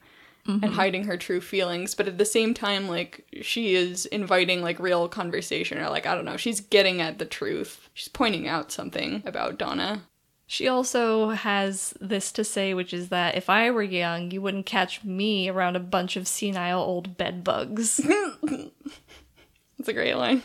[0.49, 0.73] and mm-hmm.
[0.75, 5.09] hiding her true feelings, but at the same time, like she is inviting like real
[5.09, 7.89] conversation or like, I don't know, she's getting at the truth.
[7.95, 10.03] She's pointing out something about Donna.
[10.49, 14.67] She also has this to say, which is that if I were young, you wouldn't
[14.67, 17.45] catch me around a bunch of senile old bed
[19.87, 20.43] That's a great line.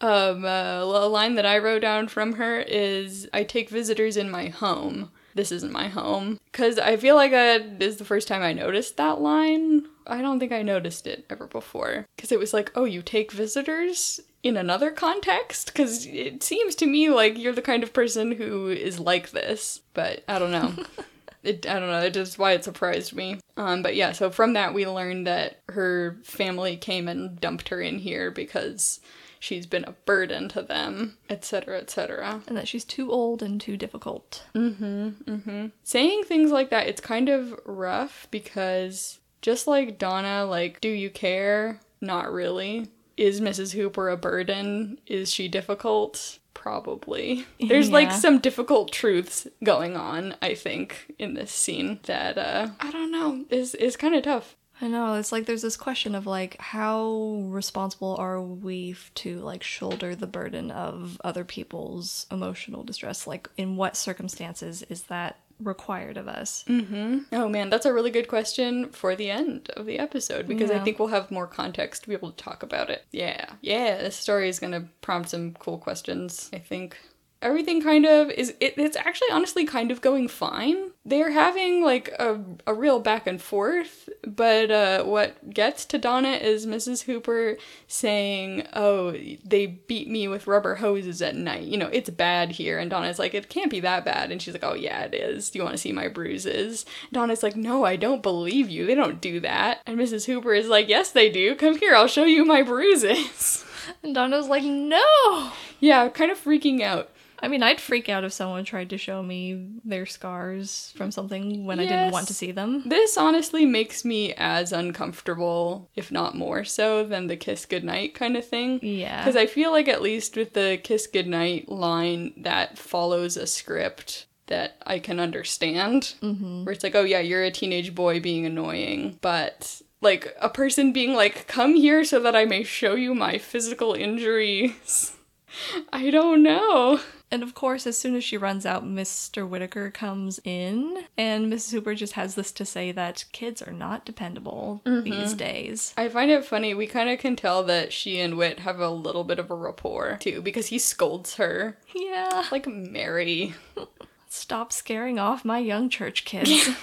[0.00, 4.28] Um, uh, a line that I wrote down from her is I take visitors in
[4.28, 5.12] my home.
[5.36, 6.40] This isn't my home.
[6.50, 9.86] Because I feel like this is the first time I noticed that line.
[10.08, 12.06] I don't think I noticed it ever before.
[12.16, 15.66] Because it was like, oh, you take visitors in another context?
[15.66, 19.82] Because it seems to me like you're the kind of person who is like this.
[19.92, 20.74] But I don't know.
[21.44, 22.00] it, I don't know.
[22.00, 23.38] It's just why it surprised me.
[23.56, 27.80] Um, but yeah, so from that we learned that her family came and dumped her
[27.80, 29.00] in here because
[29.38, 32.42] she's been a burden to them, etc., etc.
[32.46, 34.44] and that she's too old and too difficult.
[34.54, 40.80] Mhm mhm saying things like that, it's kind of rough because just like Donna, like,
[40.80, 41.78] do you care?
[42.00, 42.88] Not really.
[43.16, 43.72] Is Mrs.
[43.74, 44.98] Hooper a burden?
[45.06, 46.38] Is she difficult?
[46.64, 47.44] Probably.
[47.60, 52.90] There's like some difficult truths going on, I think, in this scene that uh I
[52.90, 54.56] don't know, is is kind of tough.
[54.80, 59.62] I know, it's like there's this question of like, how responsible are we to like
[59.62, 63.26] shoulder the burden of other people's emotional distress?
[63.26, 66.64] Like, in what circumstances is that required of us?
[66.68, 67.18] Mm-hmm.
[67.32, 70.78] Oh man, that's a really good question for the end of the episode because I
[70.78, 73.04] think we'll have more context to be able to talk about it.
[73.10, 73.46] Yeah.
[73.60, 76.96] Yeah, this story is going to prompt some cool questions, I think.
[77.44, 80.92] Everything kind of is it, it's actually honestly kind of going fine.
[81.04, 86.30] They're having like a, a real back and forth, but uh, what gets to Donna
[86.30, 87.02] is Mrs.
[87.02, 91.64] Hooper saying, "Oh, they beat me with rubber hoses at night.
[91.64, 94.54] You know, it's bad here." And Donna's like, "It can't be that bad." And she's
[94.54, 95.50] like, "Oh yeah, it is.
[95.50, 98.86] Do you want to see my bruises?" Donna's like, "No, I don't believe you.
[98.86, 100.24] They don't do that." And Mrs.
[100.24, 101.54] Hooper is like, "Yes, they do.
[101.54, 101.94] Come here.
[101.94, 103.64] I'll show you my bruises."
[104.02, 105.52] And Donna's like, no!
[105.80, 107.10] yeah, kind of freaking out.
[107.44, 111.66] I mean, I'd freak out if someone tried to show me their scars from something
[111.66, 112.84] when I didn't want to see them.
[112.86, 118.38] This honestly makes me as uncomfortable, if not more so, than the kiss goodnight kind
[118.38, 118.80] of thing.
[118.80, 119.22] Yeah.
[119.22, 124.24] Because I feel like, at least with the kiss goodnight line, that follows a script
[124.46, 126.14] that I can understand.
[126.22, 126.64] Mm-hmm.
[126.64, 129.82] Where it's like, oh, yeah, you're a teenage boy being annoying, but.
[130.00, 133.94] Like a person being like, come here so that I may show you my physical
[133.94, 135.16] injuries.
[135.92, 137.00] I don't know.
[137.34, 139.44] And of course, as soon as she runs out, Mr.
[139.44, 141.72] Whitaker comes in, and Mrs.
[141.72, 145.02] Hooper just has this to say that kids are not dependable mm-hmm.
[145.02, 145.92] these days.
[145.96, 146.74] I find it funny.
[146.74, 149.56] We kind of can tell that she and Whit have a little bit of a
[149.56, 152.44] rapport too, because he scolds her Yeah.
[152.52, 153.54] like Mary.
[154.28, 156.70] Stop scaring off my young church kids.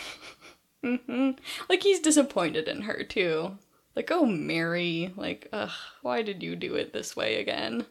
[0.83, 1.33] Mm-hmm.
[1.69, 3.55] Like he's disappointed in her too.
[3.95, 5.69] Like, oh Mary, like, ugh,
[6.01, 7.85] why did you do it this way again?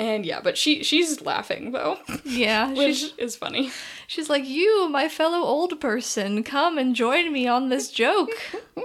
[0.00, 2.72] And yeah, but she she's laughing though, yeah.
[2.74, 3.70] which is funny.
[4.06, 8.30] she's like, You, my fellow old person, come and join me on this joke.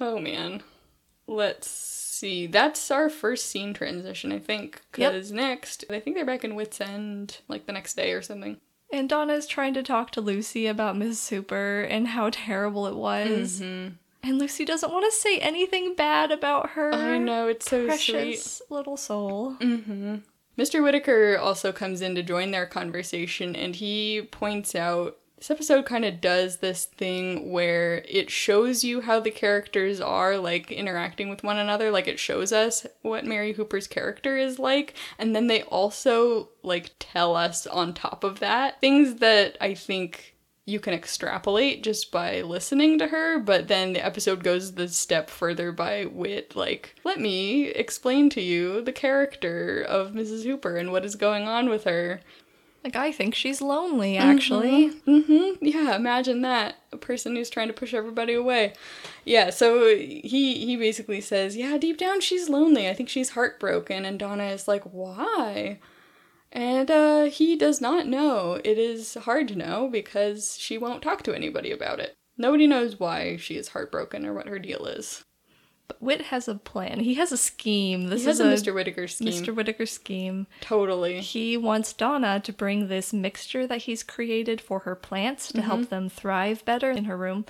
[0.00, 0.64] Oh man.
[1.28, 2.48] Let's see.
[2.48, 4.80] That's our first scene transition, I think.
[4.96, 5.12] Yep.
[5.12, 8.56] Because next, I think they're back in Whit's End, like the next day or something.
[8.92, 11.28] And Donna's trying to talk to Lucy about Mrs.
[11.28, 13.60] Hooper and how terrible it was.
[13.60, 13.94] Mm-hmm.
[14.22, 16.94] And Lucy doesn't want to say anything bad about her.
[16.94, 17.86] I know, it's so sweet.
[17.88, 19.56] Precious little soul.
[19.60, 20.16] Mm-hmm.
[20.58, 20.82] Mr.
[20.82, 26.04] Whitaker also comes in to join their conversation and he points out this episode kind
[26.04, 31.42] of does this thing where it shows you how the characters are like interacting with
[31.42, 35.62] one another like it shows us what Mary Hooper's character is like and then they
[35.62, 40.31] also like tell us on top of that things that I think
[40.64, 45.28] you can extrapolate just by listening to her, but then the episode goes the step
[45.28, 50.44] further by Whit, like, let me explain to you the character of Mrs.
[50.44, 52.20] Hooper and what is going on with her.
[52.84, 54.90] Like, I think she's lonely, actually.
[55.06, 55.64] Mm-hmm.
[55.64, 56.76] Yeah, imagine that.
[56.92, 58.74] A person who's trying to push everybody away.
[59.24, 62.88] Yeah, so he he basically says, Yeah, deep down she's lonely.
[62.88, 64.04] I think she's heartbroken.
[64.04, 65.78] And Donna is like, Why?
[66.52, 68.60] And uh, he does not know.
[68.62, 72.14] It is hard to know because she won't talk to anybody about it.
[72.36, 75.24] Nobody knows why she is heartbroken or what her deal is.
[75.88, 77.00] But Whit has a plan.
[77.00, 78.08] He has a scheme.
[78.08, 78.72] This is a Mr.
[78.74, 79.28] Whitaker scheme.
[79.28, 79.54] Mr.
[79.54, 80.46] Whitaker scheme.
[80.60, 81.20] Totally.
[81.20, 85.66] He wants Donna to bring this mixture that he's created for her plants to Mm-hmm.
[85.66, 87.44] help them thrive better in her room.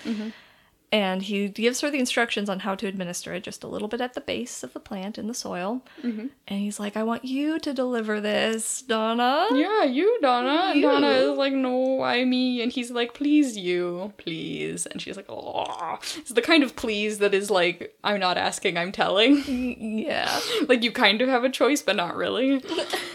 [0.92, 4.02] And he gives her the instructions on how to administer it just a little bit
[4.02, 5.80] at the base of the plant in the soil.
[6.02, 6.26] Mm-hmm.
[6.46, 9.46] And he's like, I want you to deliver this, Donna.
[9.52, 10.70] Yeah, you, Donna.
[10.70, 10.82] And You.
[10.82, 12.60] Donna is like, no, why me?
[12.62, 14.84] And he's like, please, you, please.
[14.84, 15.98] And she's like, oh.
[16.18, 19.98] It's the kind of please that is like, I'm not asking, I'm telling.
[19.98, 20.40] Yeah.
[20.68, 22.62] like, you kind of have a choice, but not really.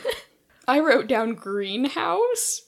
[0.68, 2.63] I wrote down greenhouse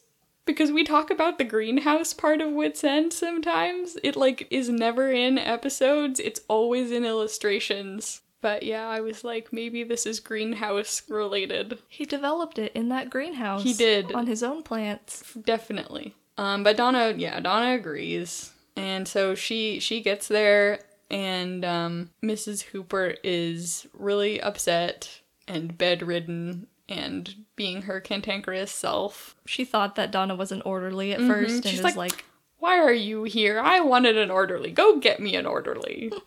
[0.50, 3.98] because we talk about the greenhouse part of Whit's End sometimes.
[4.04, 6.20] It like is never in episodes.
[6.20, 8.22] It's always in illustrations.
[8.42, 11.78] But yeah, I was like, maybe this is greenhouse related.
[11.88, 13.64] He developed it in that greenhouse.
[13.64, 14.12] He did.
[14.14, 15.34] On his own plants.
[15.34, 16.16] Definitely.
[16.38, 20.80] Um, but Donna, yeah, Donna agrees, and so she she gets there,
[21.12, 22.62] and um, Mrs.
[22.64, 29.36] Hooper is really upset and bedridden and being her cantankerous self.
[29.46, 31.70] She thought that Donna was an orderly at first and Mm-hmm.
[31.70, 32.26] She's is like, like,
[32.58, 33.60] Why are you here?
[33.60, 34.72] I wanted an orderly.
[34.72, 36.12] Go get me an orderly.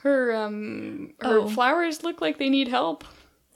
[0.00, 1.48] Her um her Oh.
[1.48, 3.02] flowers look like they need help.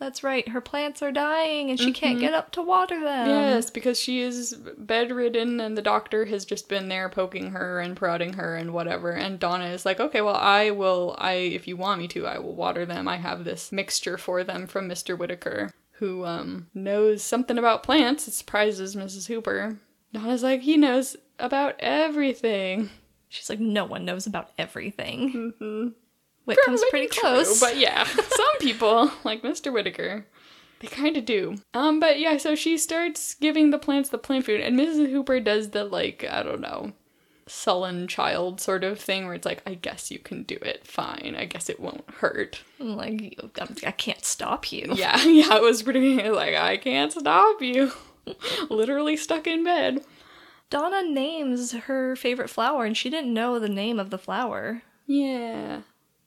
[0.00, 3.28] That's right, her plants are dying and she can't get up to water them.
[3.28, 3.54] Mm-hmm.
[3.54, 7.94] Yes, because she is bedridden and the doctor has just been there poking her and
[7.94, 9.10] prodding her and whatever.
[9.12, 12.38] And Donna is like, okay, well, I will, I, if you want me to, I
[12.38, 13.06] will water them.
[13.08, 15.16] I have this mixture for them from Mr.
[15.18, 15.70] Whitaker,
[16.00, 18.26] who, um, knows something about plants.
[18.26, 19.28] It surprises Mrs.
[19.28, 19.78] Hooper.
[20.12, 22.90] Donna's like, he knows about everything.
[23.28, 25.54] She's like, no one knows about everything.
[25.60, 25.88] Mm-hmm.
[26.46, 27.60] Whit comes pretty True, close.
[27.60, 29.72] but yeah, some people, like Mr.
[29.72, 30.26] Whitaker,
[30.80, 31.56] they kind of do.
[31.74, 35.10] Um, but yeah, so she starts giving the plants the plant food, and Mrs.
[35.10, 36.92] Hooper does the like, I don't know,
[37.50, 40.86] sullen child sort of thing where it's like, I guess you can do it.
[40.86, 41.34] Fine.
[41.36, 42.62] I guess it won't hurt.
[42.78, 43.38] I'm like,
[43.84, 44.94] I can't stop you.
[45.00, 47.92] Yeah, yeah, it was pretty like, I can't stop you.
[48.68, 50.04] Literally stuck in bed.
[50.68, 54.82] Donna names her favorite flower and she didn't know the name of the flower.
[55.06, 55.80] Yeah.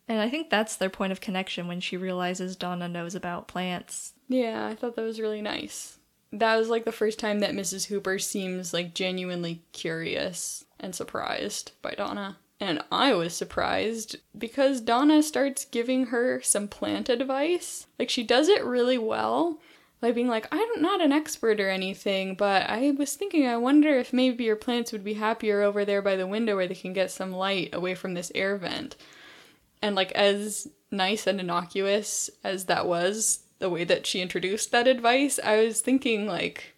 [0.08, 4.14] And I think that's their point of connection when she realizes Donna knows about plants.
[4.28, 5.98] Yeah, I thought that was really nice.
[6.34, 7.86] That was like the first time that Mrs.
[7.86, 12.38] Hooper seems like genuinely curious and surprised by Donna.
[12.60, 17.88] And I was surprised because Donna starts giving her some plant advice.
[17.98, 19.60] Like she does it really well.
[20.04, 23.98] by being like, I'm not an expert or anything, but I was thinking, I wonder
[23.98, 26.92] if maybe your plants would be happier over there by the window where they can
[26.92, 28.98] get some light away from this air vent.
[29.82, 34.90] And like as nice and innocuous as that was, the way that she introduced that
[34.90, 36.73] advice, I was thinking like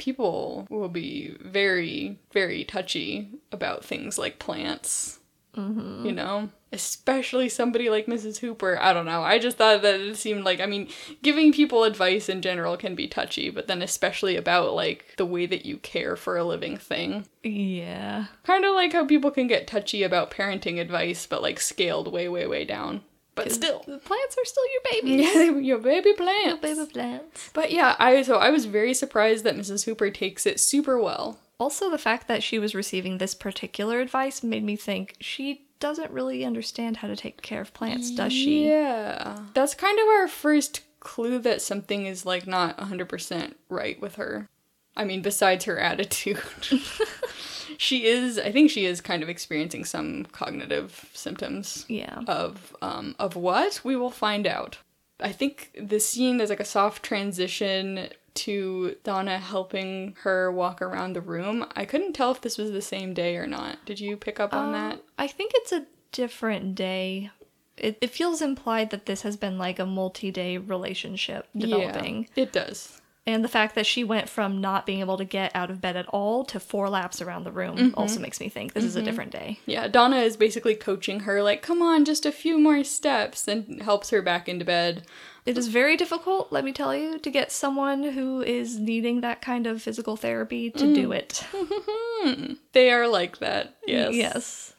[0.00, 5.20] people will be very, very touchy about things like plants.
[5.54, 6.06] Mm-hmm.
[6.06, 6.48] You know?
[6.72, 8.38] Especially somebody like Mrs.
[8.38, 8.78] Hooper.
[8.80, 9.22] I don't know.
[9.22, 10.88] I just thought that it seemed like, I mean,
[11.20, 15.46] giving people advice in general can be touchy, but then especially about like the way
[15.46, 17.26] that you care for a living thing.
[17.42, 18.26] Yeah.
[18.44, 22.28] Kind of like how people can get touchy about parenting advice, but like scaled way,
[22.28, 23.02] way, way down.
[23.34, 23.82] But still.
[23.86, 25.34] The plants are still your babies.
[25.34, 26.46] Yeah, your baby plants.
[26.46, 27.50] Your Baby plants.
[27.54, 29.84] But yeah, I so I was very surprised that Mrs.
[29.84, 31.38] Hooper takes it super well.
[31.58, 36.10] Also, the fact that she was receiving this particular advice made me think she doesn't
[36.10, 38.66] really understand how to take care of plants, does she?
[38.68, 39.38] Yeah.
[39.54, 44.48] That's kind of our first clue that something is like not 100% right with her.
[44.96, 46.40] I mean, besides her attitude.
[47.78, 51.84] she is, I think she is kind of experiencing some cognitive symptoms.
[51.88, 52.20] Yeah.
[52.26, 54.78] of um of what we will find out
[55.22, 61.12] i think the scene there's like a soft transition to donna helping her walk around
[61.14, 64.16] the room i couldn't tell if this was the same day or not did you
[64.16, 67.30] pick up on Um, that I think it's a different day.
[67.76, 72.28] It, it feels implied that this has been like a multi day relationship developing.
[72.34, 72.99] yeah, it does
[73.30, 75.94] And the fact that she went from not being able to get out of bed
[75.96, 79.02] at all to four laps around the room also makes me think this is a
[79.02, 79.60] different day.
[79.66, 83.80] Yeah, Donna is basically coaching her, like, come on, just a few more steps, and
[83.82, 85.04] helps her back into bed.
[85.46, 89.40] It is very difficult, let me tell you, to get someone who is needing that
[89.40, 91.46] kind of physical therapy to do it.
[92.72, 94.14] They are like that, yes.
[94.14, 94.74] Yes.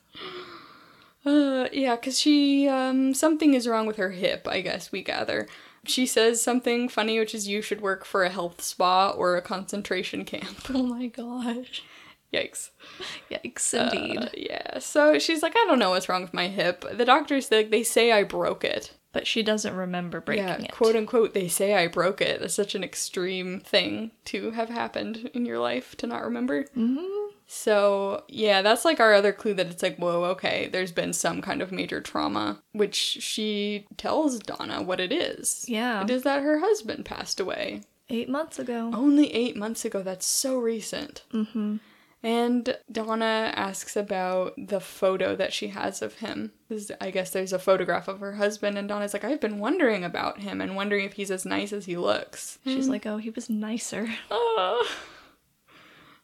[1.25, 5.47] Uh, yeah, because she, um, something is wrong with her hip, I guess we gather.
[5.85, 9.41] She says something funny, which is you should work for a health spa or a
[9.41, 10.57] concentration camp.
[10.73, 11.83] Oh my gosh.
[12.33, 12.69] Yikes.
[13.29, 14.29] Yikes, Uh, indeed.
[14.37, 16.85] yeah, so she's like, I don't know what's wrong with my hip.
[16.89, 18.93] The doctors, like, they say I broke it.
[19.11, 20.59] but she doesn't remember breaking it.
[20.61, 20.71] yeah, it.
[20.71, 22.39] quote unquote, they say I broke it.
[22.39, 26.63] That's such an extreme thing to have happened in your life to not remember.
[26.77, 27.31] Mhm.
[27.53, 31.41] So, yeah, that's like our other clue that it's like, whoa, okay, there's been some
[31.41, 35.65] kind of major trauma, which she tells Donna what it is.
[35.67, 36.01] Yeah.
[36.03, 38.91] It is that her husband passed away Eight months ago.
[38.93, 40.01] only eight months ago.
[40.01, 41.23] That's so recent.
[41.33, 41.77] Mm-hmm.
[42.23, 46.53] And Donna asks about the photo that she has of him.
[47.01, 50.39] I guess there's a photograph of her husband, and Donna's like, I've been wondering about
[50.39, 52.59] him and wondering if he's as nice as he looks.
[52.63, 54.07] She's like, oh, he was nicer.
[54.29, 54.87] Oh,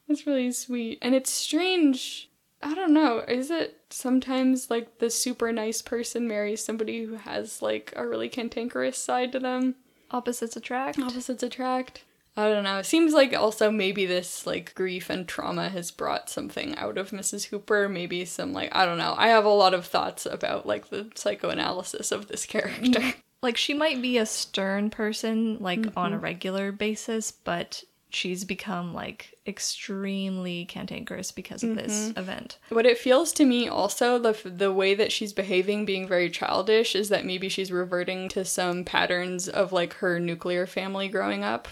[0.07, 0.99] that's really sweet.
[1.01, 2.29] And it's strange.
[2.61, 3.19] I don't know.
[3.27, 8.29] Is it sometimes like the super nice person marries somebody who has like a really
[8.29, 9.75] cantankerous side to them?
[10.11, 10.99] Opposites attract.
[10.99, 12.03] Opposites attract.
[12.35, 12.77] I don't know.
[12.77, 17.09] It seems like also maybe this like grief and trauma has brought something out of
[17.11, 17.45] Mrs.
[17.45, 17.89] Hooper.
[17.89, 19.15] Maybe some like I don't know.
[19.17, 23.13] I have a lot of thoughts about like the psychoanalysis of this character.
[23.41, 26.13] like she might be a stern person like on Mm-hmm.
[26.13, 32.19] a regular basis but she's become like extremely cantankerous because of this Mm-hmm.
[32.19, 36.29] event What it feels to me also, the, the way that she's behaving, being very
[36.29, 41.43] childish, is that maybe she's reverting to some patterns of like her nuclear family growing
[41.43, 41.67] up,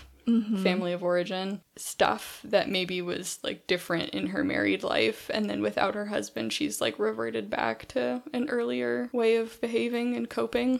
[0.64, 5.30] family of origin stuff that maybe was like different in her married life.
[5.32, 10.16] And then without her husband, she's like reverted back to an earlier way of behaving
[10.16, 10.80] and coping.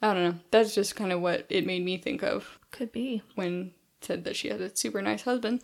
[0.00, 0.40] I don't know.
[0.50, 4.36] That's just kind of what it made me think of could be when said that
[4.36, 5.62] she had a super nice husband.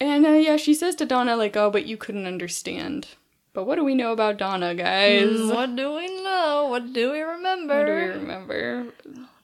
[0.00, 3.08] And uh, yeah, she says to Donna, like, oh, but you couldn't understand.
[3.52, 5.28] But what do we know about Donna, guys?
[5.28, 8.86] Mm, what do we know what do we remember What do we remember?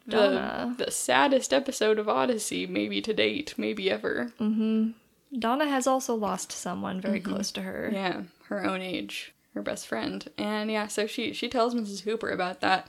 [0.09, 0.75] Donna.
[0.77, 4.33] The, the saddest episode of Odyssey, maybe to date, maybe ever.
[4.41, 4.95] Mm.
[5.39, 7.95] donna has also lost someone very close to her Mm-hmm.
[7.95, 10.29] Yeah, her own age, her best friend.
[10.37, 12.01] And yeah, so she she tells Mrs.
[12.01, 12.89] Hooper about that.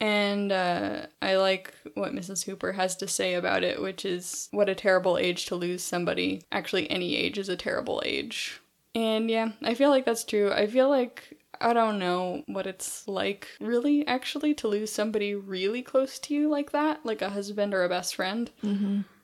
[0.00, 2.44] And uh, I like what Mrs.
[2.44, 6.42] Hooper has to say about it, which is what a terrible age to lose somebody.
[6.52, 8.60] Actually, any age is a terrible age.
[8.94, 10.52] And yeah, I feel like that's true.
[10.52, 15.82] I feel like I don't know what it's like, really, actually, to lose somebody really
[15.82, 18.50] close to you like that, like a husband or a best friend.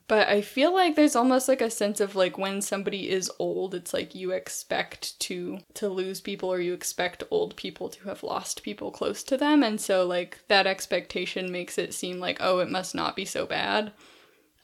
[0.09, 3.75] But I feel like there's almost like a sense of like when somebody is old,
[3.75, 8.23] it's like you expect to to lose people or you expect old people to have
[8.23, 12.59] lost people close to them and so like that expectation makes it seem like oh
[12.59, 13.93] it must not be so bad.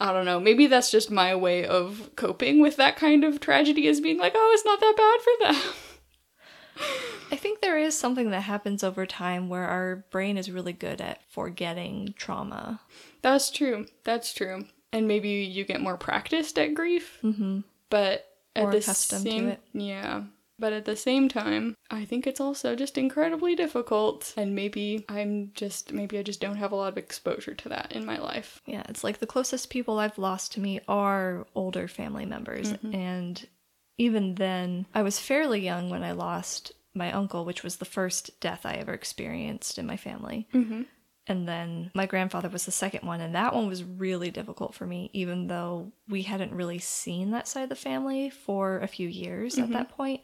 [0.01, 0.39] I don't know.
[0.39, 4.32] Maybe that's just my way of coping with that kind of tragedy is being like
[4.34, 5.72] oh it's not that bad for them.
[7.32, 11.01] i think there is something that happens over time where our brain is really good
[11.01, 12.80] at forgetting trauma
[13.22, 13.86] That's true.
[14.05, 14.66] That's true.
[14.93, 17.18] And maybe you get more practiced at grief.
[17.22, 17.61] mm-hmm.
[17.91, 18.26] But
[18.57, 19.61] at More the accustomed to same it.
[19.72, 20.22] yeah.
[20.61, 24.34] But at the same time, I think it's also just incredibly difficult.
[24.36, 27.93] And maybe I'm just maybe I just don't have a lot of exposure to that
[27.93, 28.61] in my life.
[28.66, 32.74] Yeah, it's like the closest people I've lost to me are older family members.
[32.93, 33.47] And
[33.99, 38.41] even then, I was fairly young when I lost my uncle, which was the first
[38.41, 40.49] death I ever experienced in my family.
[40.53, 40.82] Mm-hmm.
[41.29, 44.87] And then my grandfather was the second one, and that one was really difficult for
[44.87, 49.07] me, even though we hadn't really seen that side of the family for a few
[49.07, 49.74] years at mm-hmm.
[49.74, 50.22] that point.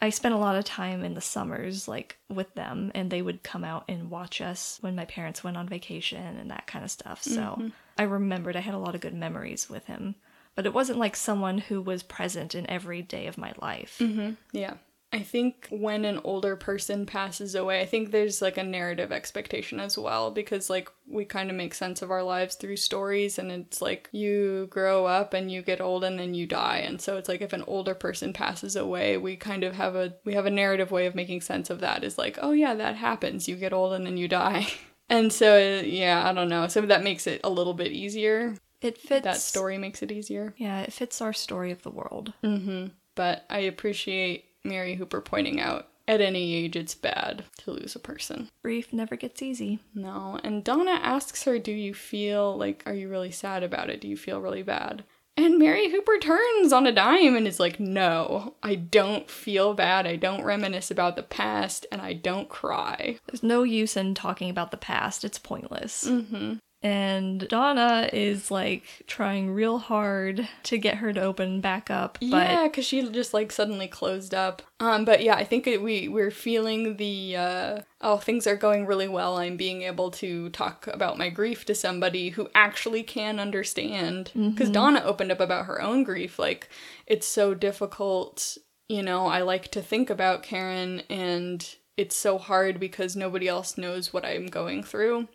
[0.00, 3.42] I spent a lot of time in the summers, like with them, and they would
[3.42, 6.90] come out and watch us when my parents went on vacation and that kind of
[6.92, 7.20] stuff.
[7.20, 7.68] So mm-hmm.
[7.98, 10.14] I remembered I had a lot of good memories with him,
[10.54, 13.98] but it wasn't like someone who was present in every day of my life.
[14.00, 14.34] Mm-hmm.
[14.52, 14.74] Yeah.
[15.10, 19.80] I think when an older person passes away, I think there's like a narrative expectation
[19.80, 23.50] as well because like we kind of make sense of our lives through stories and
[23.50, 26.78] it's like you grow up and you get old and then you die.
[26.78, 30.14] And so it's like if an older person passes away, we kind of have a
[30.24, 32.96] we have a narrative way of making sense of that is like, "Oh yeah, that
[32.96, 33.48] happens.
[33.48, 34.66] You get old and then you die."
[35.10, 36.68] And so yeah, I don't know.
[36.68, 38.56] So that makes it a little bit easier.
[38.82, 40.52] It fits That story makes it easier.
[40.58, 42.34] Yeah, it fits our story of the world.
[42.44, 42.88] Mm-hmm.
[43.14, 48.00] But I appreciate Mary Hooper pointing out at any age it's bad to lose a
[48.00, 48.48] person.
[48.64, 49.78] Grief never gets easy.
[49.94, 50.40] No.
[50.42, 54.00] And Donna asks her, Do you feel like, are you really sad about it?
[54.00, 55.04] Do you feel really bad?
[55.36, 60.06] And Mary Hooper turns on a dime and is like, No, I don't feel bad.
[60.06, 63.18] I don't reminisce about the past and I don't cry.
[63.26, 66.04] There's no use in talking about the past, it's pointless.
[66.08, 66.54] Mm-hmm.
[66.80, 72.26] And Donna is like trying real hard to get her to open back up, but
[72.30, 74.62] Yeah, because she just like suddenly closed up.
[74.78, 78.86] Um, but yeah, I think it, we we're feeling the uh, oh things are going
[78.86, 79.38] really well.
[79.38, 84.30] I'm being able to talk about my grief to somebody who actually can understand.
[84.34, 86.38] Because Donna opened up about her own grief.
[86.38, 86.68] Like
[87.08, 88.56] it's so difficult.
[88.88, 93.76] You know, I like to think about Karen, and it's so hard because nobody else
[93.76, 95.26] knows what I'm going through.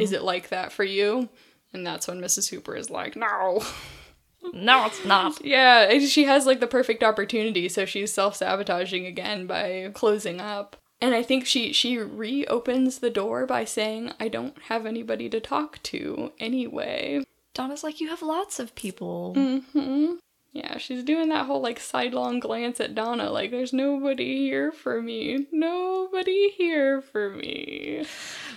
[0.00, 1.28] Is it like that for you?
[1.72, 2.50] And that's when Mrs.
[2.50, 3.62] Hooper is like, no.
[4.52, 5.44] no, it's not.
[5.44, 10.76] Yeah, she has like the perfect opportunity, so she's self-sabotaging again by closing up.
[11.00, 15.40] And I think she she reopens the door by saying, "I don't have anybody to
[15.40, 17.22] talk to anyway."
[17.54, 19.34] Donna's like, you have lots of people.
[19.36, 20.18] Mhm.
[20.52, 25.00] Yeah, she's doing that whole like sidelong glance at Donna like there's nobody here for
[25.00, 25.46] me.
[25.52, 28.04] Nobody here for me.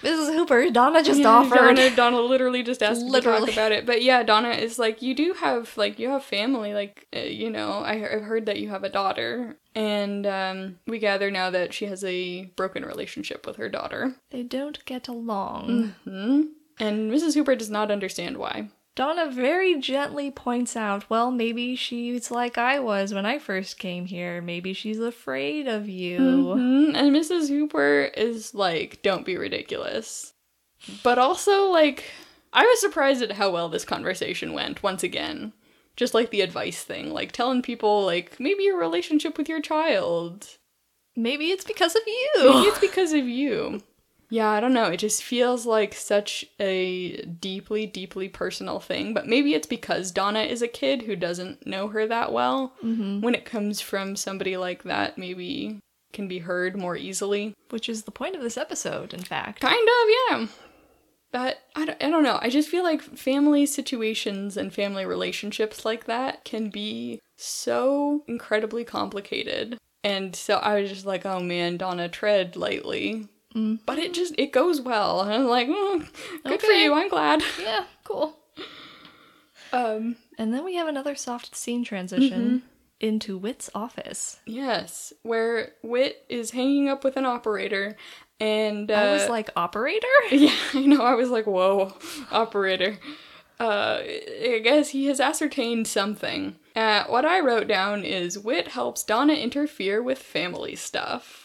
[0.01, 0.33] Mrs.
[0.33, 1.75] Hooper, Donna just Yeah, offered.
[1.75, 3.85] Donna, Donna literally just asked to talk about it.
[3.85, 6.73] But yeah, Donna is like, you do have like you have family.
[6.73, 10.97] Like uh, you know, I, I've heard that you have a daughter, and um, we
[10.97, 14.15] gather now that she has a broken relationship with her daughter.
[14.31, 15.93] They don't get along.
[16.03, 16.41] Hmm.
[16.79, 17.35] And Mrs.
[17.35, 18.69] Hooper does not understand why.
[18.95, 24.05] Donna very gently points out, well, maybe she's like I was when I first came
[24.05, 24.39] here.
[24.41, 26.19] Maybe she's afraid of you.
[26.19, 26.95] Mhm.
[26.95, 27.49] And Mrs.
[27.49, 30.33] Hooper is like, don't be ridiculous.
[31.01, 32.03] But also, like,
[32.51, 35.53] I was surprised at how well this conversation went once again.
[35.95, 40.47] Just like the advice thing, like telling people, like, maybe your relationship with your child.
[41.15, 42.31] Maybe it's because of you.
[42.37, 43.81] Maybe it's because of you.
[44.33, 44.85] Yeah, I don't know.
[44.85, 49.13] It just feels like such a deeply, deeply personal thing.
[49.13, 52.73] But maybe it's because Donna is a kid who doesn't know her that well.
[52.83, 53.21] Mhm.
[53.21, 55.77] When it comes from somebody like that, maybe
[56.13, 57.53] can be heard more easily.
[57.69, 59.61] Which is the point of this episode, in fact.
[59.61, 60.47] Kind of, yeah.
[61.31, 62.39] But I don't, I don't know.
[62.41, 68.83] I just feel like family situations and family relationships like that can be so incredibly
[68.83, 69.77] complicated.
[70.03, 73.29] And so I was just like, oh man, Donna, tread lightly.
[73.55, 73.79] Mm.
[73.85, 75.21] But it just, it goes well.
[75.21, 76.07] And I'm like, mm,
[76.45, 77.41] good for you, I'm glad.
[77.61, 78.37] Yeah, cool.
[79.71, 82.63] Um, And then we have another soft scene transition
[82.99, 84.39] into Whit's office.
[84.45, 87.95] yes, where Whit is hanging up with an operator.
[88.39, 90.07] And uh, I was like, operator?
[90.31, 91.01] Yeah, I know.
[91.03, 91.93] I was like, whoa,
[92.31, 92.97] operator.
[93.59, 96.55] Uh, I guess he has ascertained something.
[96.75, 101.42] Uh, what I wrote down is Whit helps Donna interfere with family stuff.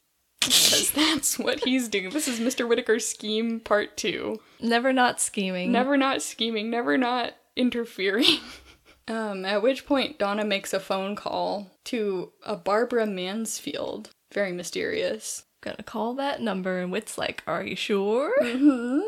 [0.48, 2.10] Because that's what he's doing.
[2.10, 2.66] This is Mr.
[2.66, 4.40] Whitaker's scheme part two.
[4.60, 5.72] Never not scheming.
[5.72, 8.38] Never not scheming, never not interfering.
[9.08, 14.10] um, at which point, Donna makes a phone call to a Barbara Mansfield.
[14.32, 15.44] Very mysterious.
[15.60, 18.32] Gonna call that number, and Whit's like, are you sure?
[18.40, 19.00] hmm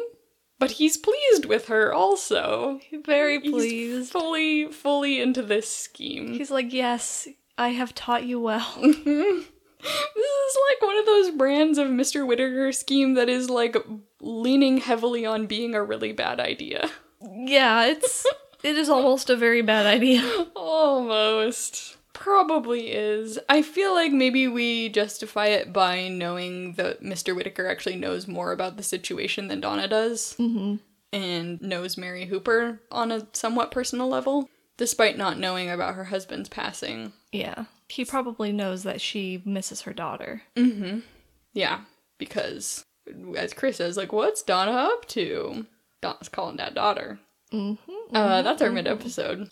[0.59, 2.81] But he's pleased with her also.
[3.07, 4.13] Very He's pleased.
[4.13, 6.33] fully, fully into this scheme.
[6.35, 8.67] He's like, yes, I have taught you well.
[9.83, 10.25] This
[10.55, 12.27] is like one of those brands of Mr.
[12.27, 13.77] Whitaker scheme that is like
[14.21, 16.91] leaning heavily on being a really bad idea.
[17.23, 18.27] yeah, it's
[18.63, 20.23] it is almost a very bad idea.
[20.57, 21.97] Almost.
[22.13, 23.39] Probably is.
[23.49, 27.35] I feel like maybe we justify it by knowing that Mr.
[27.35, 30.35] Whitaker actually knows more about the situation than Donna does.
[30.35, 30.77] hmm
[31.13, 36.49] and knows Mary Hooper on a somewhat personal level, despite not knowing about her husband's
[36.49, 37.13] passing.
[37.33, 40.43] Yeah, he probably knows that she misses her daughter.
[40.57, 41.01] Mm-hmm.
[41.53, 41.81] Yeah,
[42.19, 42.85] because
[43.37, 45.67] as Chris says, like, what's Donna up to?
[46.01, 47.19] Donna's calling that daughter.
[47.53, 49.49] Mm-hmm, Uh, that's our mid episode.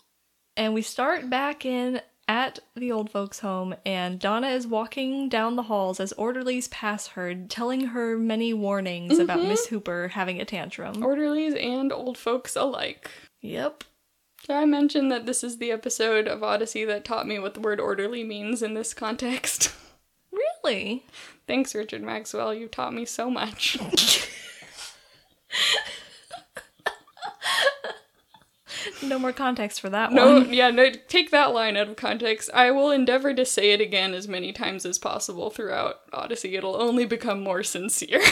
[0.55, 5.55] And we start back in at the old folks' home, and Donna is walking down
[5.55, 10.45] the halls as orderlies pass her, telling her many warnings about Miss Hooper having a
[10.45, 11.03] tantrum.
[11.03, 13.09] Orderlies and old folks alike.
[13.41, 13.83] yep.
[14.45, 17.59] Did I mention that this is the episode of Odyssey that taught me what the
[17.59, 19.71] word orderly means in this context?
[20.63, 21.03] Really?
[21.47, 22.53] Thanks, Richard Maxwell.
[22.53, 23.77] You taught me so much.
[29.03, 30.53] No more context for that No, one.
[30.53, 32.49] yeah, no, take that line out of context.
[32.53, 36.55] I will endeavor to say it again as many times as possible throughout Odyssey.
[36.55, 38.21] It'll only become more sincere.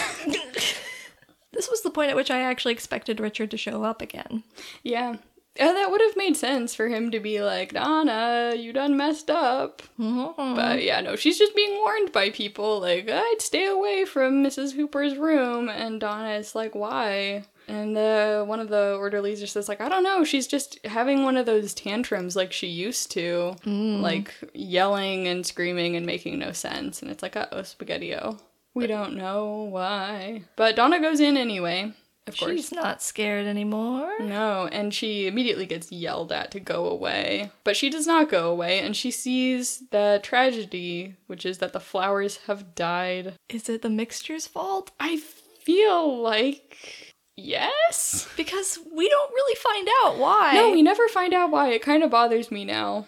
[1.54, 4.44] This was the point at which I actually expected Richard to show up again.
[4.84, 5.16] yeah.
[5.58, 9.30] Yeah, that would have made sense for him to be like, Donna, you done messed
[9.30, 9.82] up.
[10.00, 10.56] Mm-hmm.
[10.56, 14.74] But yeah, no, she's just being warned by people, like, I'd stay away from Mrs.
[14.74, 15.68] Hooper's room.
[15.70, 17.44] And Donna is like, why?
[17.68, 21.24] And uh, one of the orderlies just says, like, I don't know, she's just having
[21.24, 26.54] one of those tantrums like she used to, like yelling and screaming and making no
[26.54, 27.02] sense.
[27.02, 28.38] And it's like, uh oh, spaghetti-o.
[28.74, 30.44] We don't know why.
[30.56, 31.92] But Donna goes in anyway,
[32.28, 32.52] of course.
[32.52, 34.14] She's not scared anymore.
[34.20, 37.52] No, and she immediately gets yelled at to go away.
[37.64, 41.80] But she does not go away, and she sees the tragedy, which is that the
[41.80, 43.34] flowers have died.
[43.50, 44.92] Is it the mixture's fault?
[45.00, 47.14] I feel like.
[47.36, 48.28] Yes?
[48.36, 50.54] Because we don't really find out why.
[50.56, 51.70] No, we never find out why.
[51.70, 53.06] It kind of bothers me now.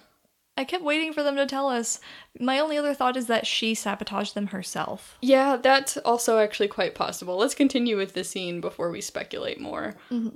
[0.59, 2.01] I kept waiting for them to tell us.
[2.37, 5.17] My only other thought is that she sabotaged them herself.
[5.21, 7.37] Yeah, that's also actually quite possible.
[7.37, 9.95] Let's continue with the scene before we speculate more.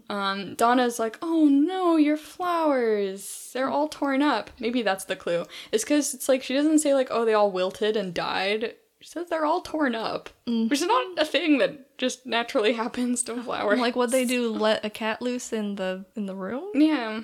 [0.10, 3.52] Um, Donna's like, "Oh no, your flowers!
[3.54, 5.44] They're all torn up." Maybe that's the clue.
[5.74, 9.10] It's because it's like she doesn't say like, "Oh, they all wilted and died." She
[9.10, 13.44] says they're all torn up, which is not a thing that just naturally happens to
[13.44, 13.78] flowers.
[13.78, 16.72] Like what they do, let a cat loose in the in the room.
[16.76, 17.24] Yeah.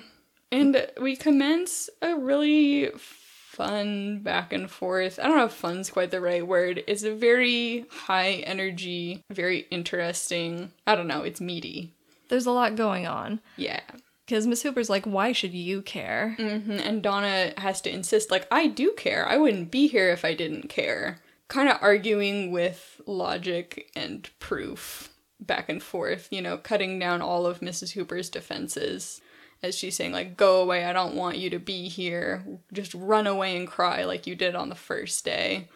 [0.52, 5.18] And we commence a really fun back and forth.
[5.18, 6.82] I don't know if fun's quite the right word.
[6.86, 10.72] It's a very high energy, very interesting.
[10.86, 11.92] I don't know, it's meaty.
[12.28, 13.40] There's a lot going on.
[13.56, 13.80] Yeah.
[14.24, 16.34] Because Miss Hooper's like, why should you care?
[16.38, 19.26] hmm And Donna has to insist, like, I do care.
[19.26, 21.20] I wouldn't be here if I didn't care.
[21.48, 27.44] Kind of arguing with logic and proof back and forth, you know, cutting down all
[27.44, 27.92] of Mrs.
[27.92, 29.20] Hooper's defenses
[29.62, 32.44] as she's saying, like, go away, I don't want you to be here.
[32.72, 35.68] Just run away and cry like you did on the first day.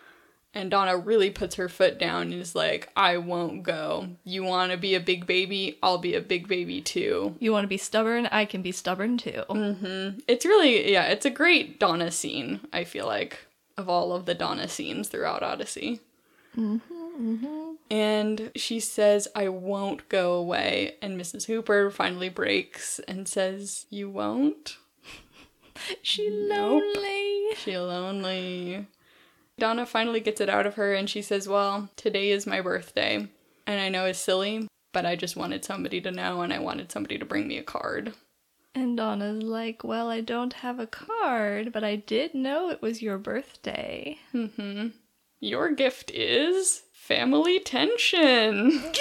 [0.57, 4.11] And Donna really puts her foot down and is like, I won't go.
[4.23, 5.79] You want to be a big baby?
[5.83, 7.35] I'll be a big baby too.
[7.41, 8.27] You want to be stubborn?
[8.27, 9.43] I can be stubborn too.
[9.51, 10.21] Mm-hmm.
[10.29, 14.35] It's really, yeah, it's a great Donna scene, I feel like, of all of the
[14.35, 16.01] Donna scenes throughout Odyssey.
[17.91, 20.97] And she says, I won't go away.
[21.03, 21.47] And Mrs.
[21.47, 24.77] Hooper finally breaks and says, You won't?
[26.03, 26.83] She Nope.
[26.95, 27.55] lonely.
[27.57, 28.87] She lonely.
[29.59, 33.29] Donna finally gets it out of her and she says, Well, today is my birthday.
[33.67, 36.93] And I know it's silly, but I just wanted somebody to know and I wanted
[36.93, 38.15] somebody to bring me a card.
[38.75, 43.03] And Donna's like, well, I don't have a card, but I did know it was
[43.03, 44.19] your birthday.
[44.35, 44.89] Mm-hmm.
[45.45, 48.83] Your gift is family tension.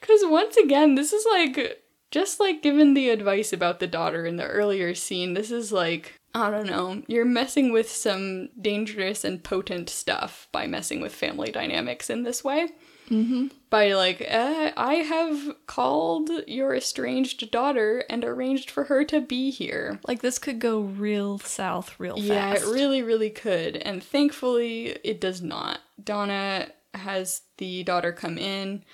[0.00, 4.36] Because once again, this is like, just like given the advice about the daughter in
[4.36, 9.44] the earlier scene, this is like, I don't know, you're messing with some dangerous and
[9.44, 12.68] potent stuff by messing with family dynamics in this way.
[13.08, 13.48] Mm-hmm.
[13.70, 19.50] By like, uh, I have called your estranged daughter and arranged for her to be
[19.50, 20.00] here.
[20.06, 22.64] Like this could go real south real Yeah, fast.
[22.64, 23.76] Yeah, it really, really could.
[23.76, 25.80] And thankfully, it does not.
[26.02, 28.84] Donna has the daughter come in,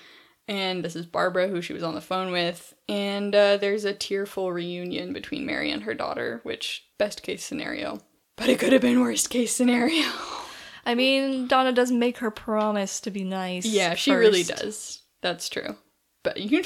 [0.47, 2.73] and this is Barbara, who she was on the phone with.
[2.87, 7.99] And uh, there's a tearful reunion between Mary and her daughter, which, best case scenario.
[8.35, 10.03] But it could have been worst case snenario.
[10.85, 13.65] I mean, Donna does make her promise to be nice.
[13.65, 15.01] yeah, she really does.
[15.21, 15.75] That's true.
[16.23, 16.63] But you,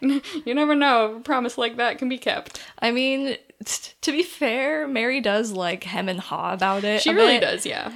[0.44, 1.16] you never know.
[1.16, 2.60] A promise like that can be kept.
[2.80, 7.02] I mean, t- to be fair, Mary does like hem and haw about it.
[7.02, 7.42] She really bit.
[7.42, 7.92] does, yeah.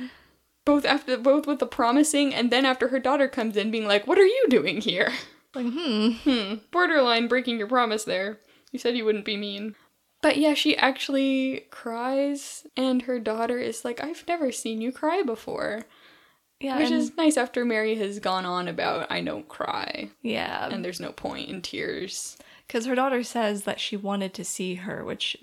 [0.64, 4.06] Both after both with the promising and then after her daughter comes in being like,
[4.06, 5.12] "What are you doing here?"
[5.54, 6.10] Like, hmm.
[6.22, 8.38] Hmm, borderline breaking your promise there.
[8.72, 9.74] You said you wouldn't be mean.
[10.26, 15.22] But yeah, she actually cries and her daughter is like, "I've never seen you cry
[15.22, 15.84] before."
[16.58, 20.84] Yeah, Which is nice after Mary has gone on about I don't cry yeah, and
[20.84, 22.36] there's no point in tears.
[22.66, 25.36] because her daughter says that she wanted to see her, which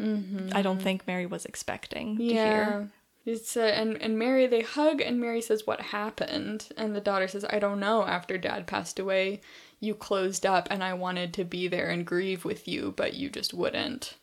[0.51, 2.91] I don't think Mary was expecting to hear.
[3.25, 7.29] It's uh, and and Mary they hug and Mary says what happened and the daughter
[7.29, 9.39] says I don't know after dad passed away
[9.79, 13.29] you closed up and I wanted to be there and grieve with you but you
[13.29, 14.17] just wouldn't.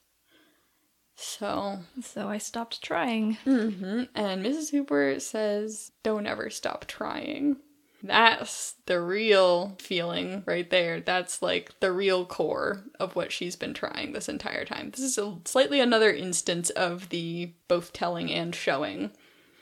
[1.20, 3.36] So, So I stopped trying.
[3.44, 4.08] mhm.
[4.14, 4.70] and Mrs.
[4.70, 7.56] Hooper says don't ever stop trying.
[8.02, 11.00] That's the real feeling right there.
[11.00, 14.90] That's like the real core of what she's been trying this entire time.
[14.90, 19.10] This is a slightly another instance of the both telling and showing,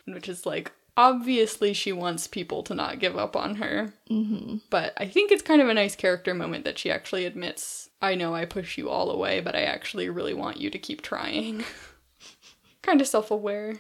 [0.07, 3.93] which is like obviously she wants people to not give up on her.
[4.07, 7.88] hmm But I think it's kind of a nice character moment that she actually admits,
[8.01, 11.03] I know I push you all away, but I actually really want you to keep
[11.03, 11.65] trying.
[12.83, 13.77] kind of self aware.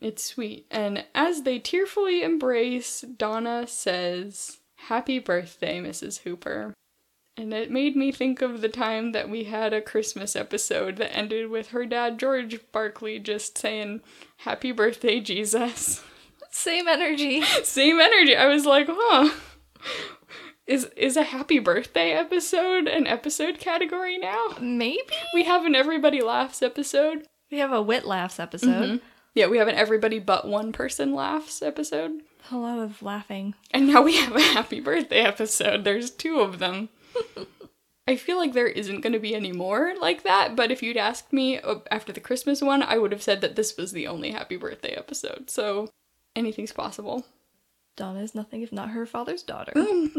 [0.00, 0.66] It's sweet.
[0.70, 4.58] And as they tearfully embrace, Donna says,
[4.88, 6.22] Happy birthday, Mrs.
[6.22, 6.74] Hooper.
[7.36, 11.16] And it made me think of the time that we had a Christmas episode that
[11.16, 14.00] ended with her dad, George Barclay, just saying,
[14.38, 16.04] Happy birthday, Jesus.
[16.50, 17.42] Same energy.
[17.62, 18.36] Same energy.
[18.36, 19.30] I was like, huh.
[20.66, 24.54] Is is a happy birthday episode an episode category now?
[24.60, 25.00] Maybe
[25.34, 27.26] We have an Everybody Laughs episode.
[27.50, 29.00] we have a Whit laughs episode.
[29.34, 32.20] Yeah, we have an Everybody But One Person Laughs episode.
[32.50, 33.54] A lot of laughing.
[33.70, 35.84] And now we have a happy birthday episode.
[35.84, 36.90] There's two of them.
[38.08, 40.96] I feel like there isn't going to be any more like that, but if you'd
[40.96, 44.06] asked me uh, after the Christmas one, I would have said that this was the
[44.08, 45.48] only happy birthday episode.
[45.50, 45.88] So
[46.36, 47.24] anything's possible.
[47.96, 49.72] Donna is nothing if not her father's daughter.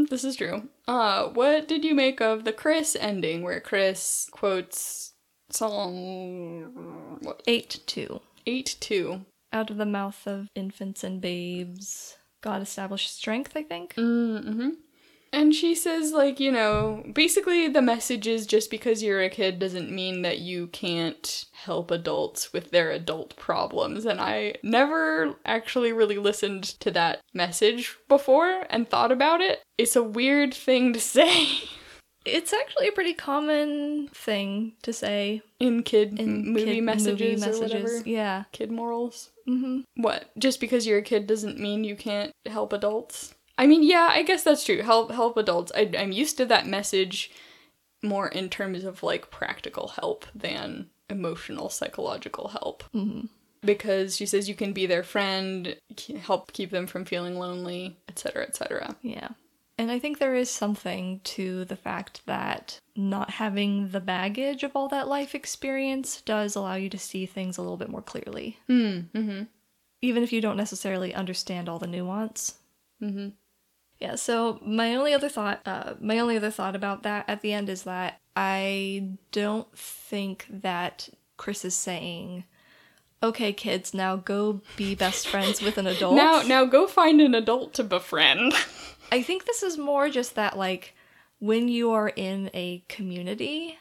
[0.10, 0.70] this is true.
[0.88, 5.14] Uh, what did you make of the Chris ending where Chris quotes
[5.50, 8.22] Psalm what, Eight two.
[8.46, 9.26] 8 2?
[9.54, 13.54] Out of the mouth of infants and babes, God established strength.
[13.56, 13.94] I think.
[13.96, 14.70] Mm-hmm.
[15.34, 19.58] And she says, like, you know, basically the message is just because you're a kid
[19.58, 24.06] doesn't mean that you can't help adults with their adult problems.
[24.06, 29.64] And I never actually really listened to that message before and thought about it.
[29.80, 31.48] It's a weird thing to say
[32.26, 37.58] It's actually a pretty common thing to say in kid in movie kid messages, movie
[37.58, 38.02] or whatever.
[38.06, 38.44] Yeah.
[38.52, 39.32] Kid morals.
[39.48, 39.82] Mm-hmm.
[39.96, 40.30] What?
[40.38, 43.34] Just because you're a kid doesn't mean you can't help adults?
[43.58, 44.82] I mean, yeah, I guess that's true.
[44.82, 45.72] Help help adults.
[45.76, 47.32] I, I'm used to that message
[48.02, 52.84] more in terms of like practical help than emotional psychological help.
[52.94, 53.28] Mm-hmm.
[53.66, 55.78] Because she says you can be their friend,
[56.22, 58.98] help keep them from feeling lonely, etc., etc.
[59.02, 59.30] Yeah.
[59.78, 64.76] And I think there is something to the fact that not having the baggage of
[64.76, 68.60] all that life experience does allow you to see things a little bit more clearly.
[68.68, 69.00] Hmm.
[69.16, 69.44] Mm-hmm.
[70.02, 72.56] Even if you don't necessarily understand all the nuance.
[73.02, 73.30] Mm-hmm.
[74.04, 77.54] Yeah, so my only other thought, uh, my only other thought about that at the
[77.54, 82.44] end is that I don't think that Chris is saying,
[83.24, 87.34] "Okay, kids, now go be best friends with an adult." Now, now go find an
[87.34, 88.54] adult to befriend.
[89.10, 90.96] I think this is more just that, like,
[91.40, 93.78] when you are in a community,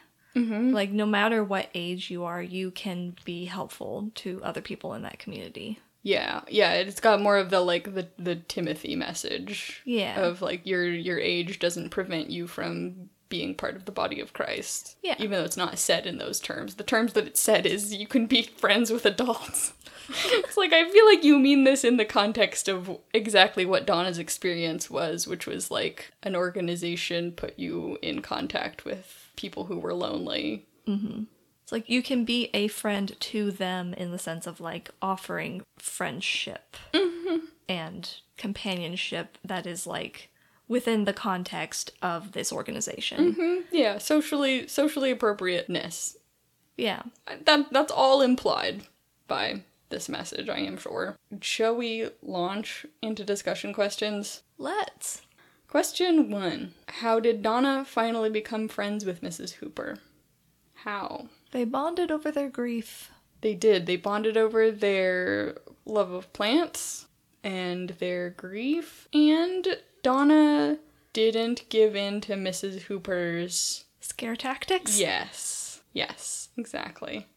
[0.73, 5.01] like, no matter what age you are, you can be helpful to other people in
[5.01, 5.79] that community.
[6.03, 9.81] Yeah, yeah, it's got more of the like the the Timothy message.
[9.85, 10.19] Yeah.
[10.19, 14.33] Of like your your age doesn't prevent you from being part of the body of
[14.33, 14.97] Christ.
[15.01, 15.15] Yeah.
[15.17, 16.75] Even though it's not said in those terms.
[16.75, 19.73] The terms that it's said is you can be friends with adults.
[20.09, 24.19] it's like I feel like you mean this in the context of exactly what Donna's
[24.19, 29.93] experience was, which was like an organization put you in contact with people who were
[29.93, 30.67] lonely.
[30.87, 31.23] Mm-hmm.
[31.63, 35.63] It's like you can be a friend to them in the sense of like offering
[35.77, 37.45] friendship mm-hmm.
[37.69, 40.29] and companionship that is like
[40.67, 43.33] within the context of this organization.
[43.33, 43.75] Mm-hmm.
[43.75, 46.17] Yeah, socially socially appropriateness.
[46.75, 47.03] Yeah.
[47.45, 48.83] that that's all implied
[49.27, 51.15] by this message, I am sure.
[51.39, 54.43] Shall we launch into discussion questions?
[54.57, 55.21] Let's.
[55.69, 56.73] Question 1.
[56.99, 59.53] How did Donna finally become friends with Mrs.
[59.53, 59.99] Hooper?
[60.73, 61.29] How?
[61.53, 63.11] They bonded over their grief.
[63.41, 63.85] They did.
[63.85, 67.05] They bonded over their love of plants
[67.43, 69.67] and their grief, and
[70.01, 70.79] Donna
[71.13, 72.81] didn't give in to Mrs.
[72.83, 74.99] Hooper's Scare tactics?
[74.99, 75.81] Yes.
[75.93, 77.27] Yes, exactly.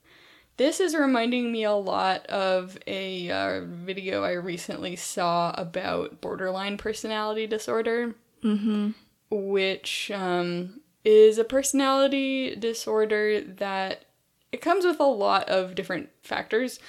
[0.57, 6.79] This is reminding me a lot of a uh, video I recently saw about borderline
[6.79, 8.93] personality disorder, Mm-hmm.
[9.31, 14.06] which um, is a personality disorder that
[14.57, 16.81] it comes with a lot of different factors,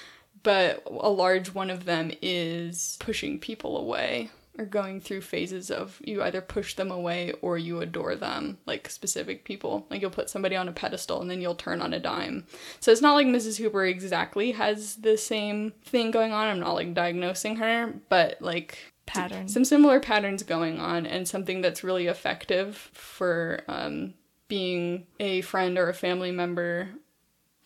[0.41, 6.01] but a large one of them is pushing people away or going through phases of
[6.01, 9.85] you either push them away or you adore them, like specific people.
[9.89, 12.45] Like you'll put somebody on a pedestal and then you'll turn on a dime.
[12.79, 13.57] So it's not like Mrs.
[13.57, 16.47] Hooper exactly has the same thing going on.
[16.47, 19.49] I'm not like diagnosing her, but like Pattern.
[19.49, 24.13] some similar patterns going on and something that's really effective for um,
[24.47, 26.91] being a friend or a family member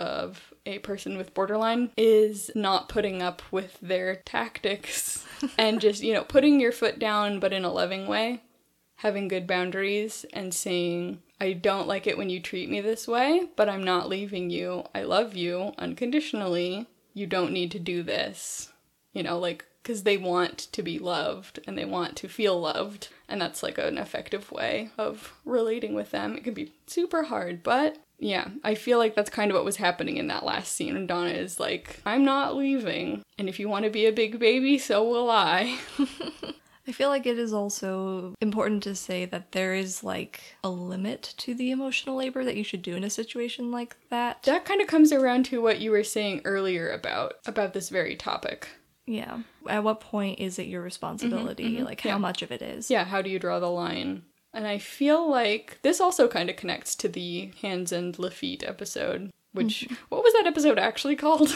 [0.01, 5.25] of a person with borderline is not putting up with their tactics
[5.57, 8.41] and just you know putting your foot down but in a loving way
[8.95, 13.47] having good boundaries and saying i don't like it when you treat me this way
[13.55, 14.83] but i'm not leaving you.
[14.93, 16.87] I love you unconditionally.
[17.13, 18.71] You don't need to do this.
[19.13, 23.07] You know like because they want to be loved and they want to feel loved
[23.27, 26.35] and that's like an effective way of relating with them.
[26.35, 29.77] It can be super hard but yeah i feel like that's kind of what was
[29.77, 33.67] happening in that last scene and donna is like i'm not leaving and if you
[33.67, 35.77] want to be a big baby so will i
[36.87, 41.35] I feel like it is also important to say that there is like a limit
[41.37, 44.43] to the emotional labor that you should do in a situation like that.
[44.43, 48.15] That kind of comes around to what you were saying earlier about about this very
[48.15, 48.67] topic.
[49.05, 49.39] Yeah.
[49.67, 51.65] At what point is it your responsibility?
[51.65, 51.85] Mm-hmm, mm-hmm.
[51.85, 52.13] Like yeah.
[52.13, 52.89] how much of it is?
[52.89, 54.23] Yeah, how do you draw the line?
[54.53, 59.31] And I feel like this also kind of connects to the hands and Lafitte episode,
[59.53, 61.55] which what was that episode actually called?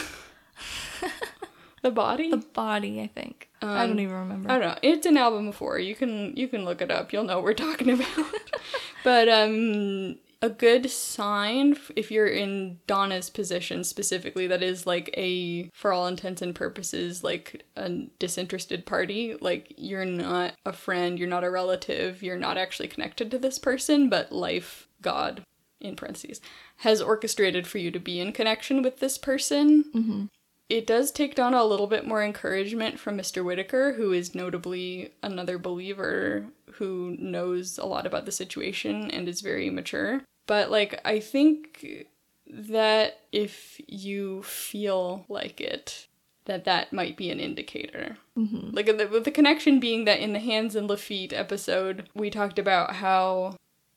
[1.82, 2.30] the body?
[2.30, 3.50] The body, I think.
[3.62, 4.50] I don't even remember.
[4.50, 4.78] I don't know.
[4.82, 5.78] It's an album before.
[5.78, 7.12] You can you can look it up.
[7.12, 8.26] You'll know what we're talking about.
[9.04, 15.70] but um a good sign if you're in Donna's position specifically that is like a
[15.72, 19.34] for all intents and purposes like a disinterested party.
[19.40, 23.58] Like you're not a friend you're not a relative you're not actually connected to this
[23.58, 25.42] person but life god
[25.80, 26.40] in parentheses
[26.78, 30.24] has orchestrated for you to be in connection with this person mm-hmm.
[30.68, 33.44] It does take down a little bit more encouragement from Mr.
[33.44, 39.40] Whitaker, who is notably another believer who knows a lot about the situation and is
[39.40, 40.22] very mature.
[40.46, 42.06] But, like, I think
[42.48, 46.08] that if you feel like it,
[46.46, 48.18] that that might be an indicator.
[48.36, 48.70] Mm-hmm.
[48.74, 52.58] Like, the, with the connection being that in the Hands and Lafitte episode, we talked
[52.58, 53.56] about how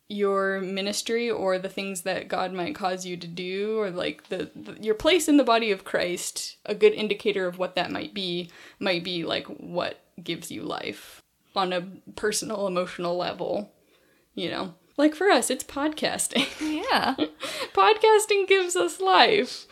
[0.10, 4.49] your ministry or the things that God might cause you to do or like the,
[4.55, 8.14] the your place in the body of Christ a good indicator of what that might
[8.14, 8.49] be
[8.80, 11.22] might be like what gives you life
[11.55, 13.72] on a personal emotional level
[14.34, 16.47] you know like for us it's podcasting
[16.91, 17.16] yeah.
[17.74, 19.68] podcasting gives us life.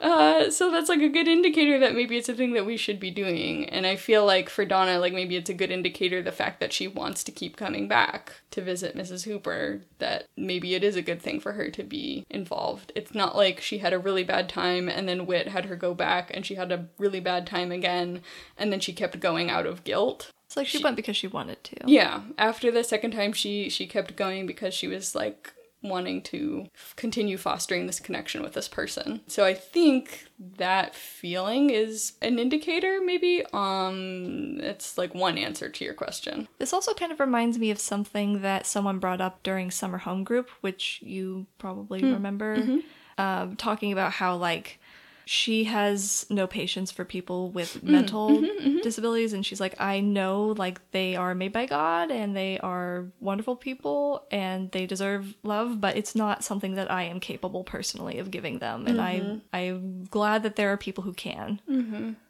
[0.00, 3.00] Uh, so that's like a good indicator that maybe it's a thing that we should
[3.00, 3.68] be doing.
[3.68, 6.72] And I feel like for Donna, like maybe it's a good indicator the fact that
[6.72, 9.24] she wants to keep coming back to visit Mrs.
[9.24, 12.92] Hooper, that maybe it is a good thing for her to be involved.
[12.94, 15.94] It's not like she had a really bad time and then Whit had her go
[15.94, 18.22] back and she had a really bad time again
[18.56, 20.30] and then she kept going out of guilt.
[20.46, 21.76] It's like she, went because she wanted to.
[21.84, 25.52] Yeah, after the second time, she she kept going because she was like
[25.82, 26.66] wanting to
[26.96, 29.20] continue fostering this connection with this person.
[29.28, 30.26] So I think
[30.56, 33.44] that feeling is an indicator, maybe.
[33.52, 36.48] Um, it's like one answer to your question.
[36.58, 40.24] This also kind of reminds me of something that someone brought up during summer home
[40.24, 42.80] group, which you probably remember,
[43.16, 44.80] um, talking about how like
[45.28, 48.78] she has no patience for people with mm-hmm, mental mm-hmm, mm-hmm.
[48.78, 53.04] disabilities, and she's like, I know like they are made by God and they are
[53.20, 58.18] wonderful people and they deserve love, but it's not something that I am capable personally
[58.18, 61.60] of giving them, and I I'm glad that there are people who can.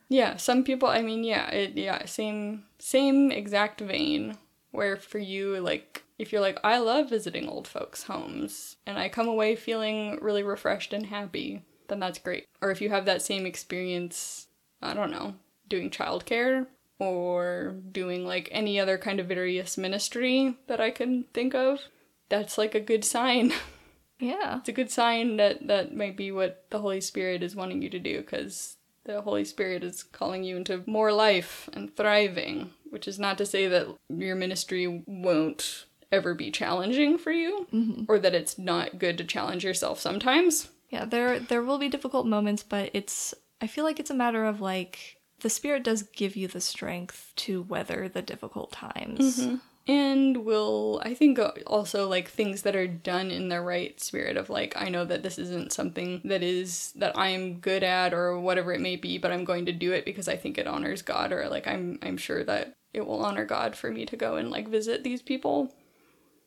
[0.08, 0.88] Yeah, some people.
[0.88, 4.36] I mean, yeah, it, yeah, same same exact vein.
[4.70, 9.08] Where for you, like, if you're like, I love visiting old folks' homes, and I
[9.08, 12.46] come away feeling really refreshed and happy, then that's great.
[12.60, 14.46] Or if you have that same experience,
[14.80, 15.34] I don't know,
[15.68, 16.66] doing childcare
[16.98, 21.80] or doing like any other kind of various ministry that I can think of,
[22.28, 23.52] that's like a good sign.
[24.20, 24.58] Yeah.
[24.58, 27.90] it's a good sign that that might be what the Holy Spirit is wanting you
[27.90, 33.06] to do because the Holy Spirit is calling you into more life and thriving, which
[33.06, 38.04] is not to say that your ministry won't ever be challenging for you mm-hmm.
[38.08, 40.68] or that it's not good to challenge yourself sometimes.
[40.90, 44.44] Yeah, there there will be difficult moments, but it's I feel like it's a matter
[44.44, 49.38] of like the spirit does give you the strength to weather the difficult times.
[49.86, 54.36] And will, I think, uh, also like things that are done in the right spirit
[54.36, 58.12] of like, I know that this isn't something that is that I am good at
[58.12, 60.66] or whatever it may be, but I'm going to do it because I think it
[60.66, 64.16] honors God or like I'm I'm sure that it will honor God for me to
[64.16, 65.72] go and like visit these people.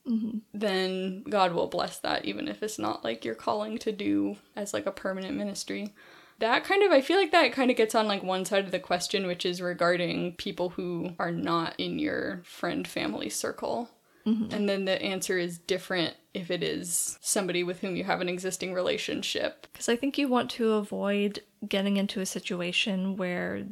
[0.08, 0.40] Mm-hmm.
[0.54, 4.74] Then God will bless that, even if it's not like your calling to do as
[4.74, 5.94] like a permanent ministry.
[6.40, 8.72] That kind of i feel like that kind of gets on like one side of
[8.72, 13.90] the question which is regarding people who are not in your friend family circle.
[14.26, 14.54] Mm-hmm.
[14.54, 18.30] And then the answer is different if it is somebody with whom you have an
[18.30, 19.68] existing relationship.
[19.72, 23.64] Because I think you want to avoid getting into a situation where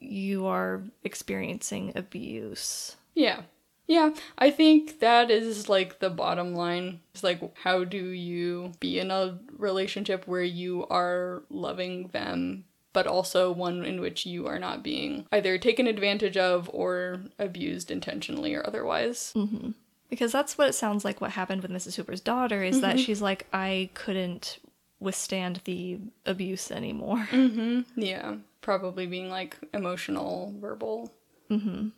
[0.00, 2.96] you are experiencing abuse.
[3.14, 3.42] yeah
[3.90, 8.98] yeah i think that is like the bottom line it's like how do you be
[9.00, 14.58] in a relationship where you are loving them but also one in which you are
[14.58, 19.70] not being either taken advantage of or abused intentionally or otherwise mm-hmm.
[20.08, 21.94] Because that's what it sounds like what happened with Mrs.
[21.94, 23.04] Hooper's daughter is that mm-hmm.
[23.04, 24.58] she's like, I couldn't
[24.98, 27.28] withstand the abuse anymore.
[27.30, 27.82] Mm-hmm.
[27.94, 31.12] Yeah, probably being like emotional, verbal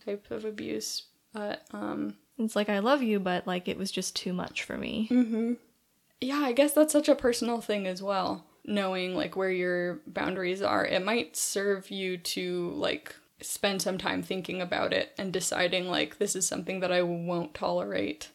[0.05, 1.05] type of abuse.
[1.33, 4.77] But um It's like, I love you, but like it was just too much for
[4.77, 5.09] me.
[6.21, 8.45] yeah, I guess that's such a personal thing as well.
[8.65, 14.23] Knowing like where your boundaries are, it might serve you to like spend some time
[14.23, 18.29] thinking about it and deciding like this is something that I won't tolerate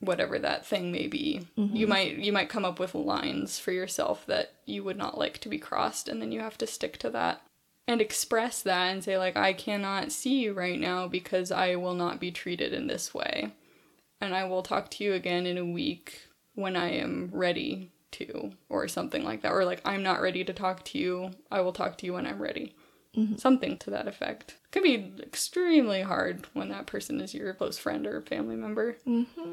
[0.00, 1.46] whatever that thing may be.
[1.56, 5.38] You might you might come up with lines for yourself that you would not like
[5.38, 7.42] to be crossed and then you have to stick to that
[7.86, 11.94] and express that and say like I cannot see you right now because I will
[11.94, 13.52] not be treated in this way.
[14.20, 18.52] And I will talk to you again in a week when I am ready to
[18.68, 21.32] or something like that or like I'm not ready to talk to you.
[21.50, 22.74] I will talk to you when I'm ready.
[23.16, 23.36] Mm-hmm.
[23.36, 24.52] Something to that effect.
[24.64, 28.96] It Could be extremely hard when that person is your close friend or family member.
[29.06, 29.50] Mm-hmm.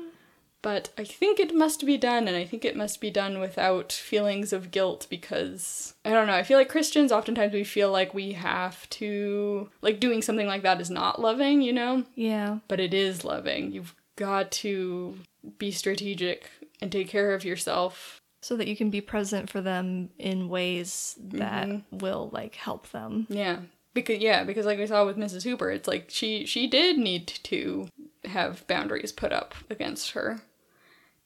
[0.62, 3.92] But I think it must be done, and I think it must be done without
[3.92, 6.36] feelings of guilt because I don't know.
[6.36, 10.62] I feel like Christians oftentimes we feel like we have to, like, doing something like
[10.62, 12.06] that is not loving, you know?
[12.16, 12.60] Yeah.
[12.68, 13.72] But it is loving.
[13.72, 15.16] You've got to
[15.58, 16.50] be strategic
[16.80, 18.20] and take care of yourself.
[18.44, 21.98] So that you can be present for them in ways that mm-hmm.
[22.00, 23.28] will like help them.
[23.30, 23.58] Yeah.
[23.94, 25.44] Because yeah, because like we saw with Mrs.
[25.44, 27.88] Hooper, it's like she she did need to
[28.26, 30.42] have boundaries put up against her.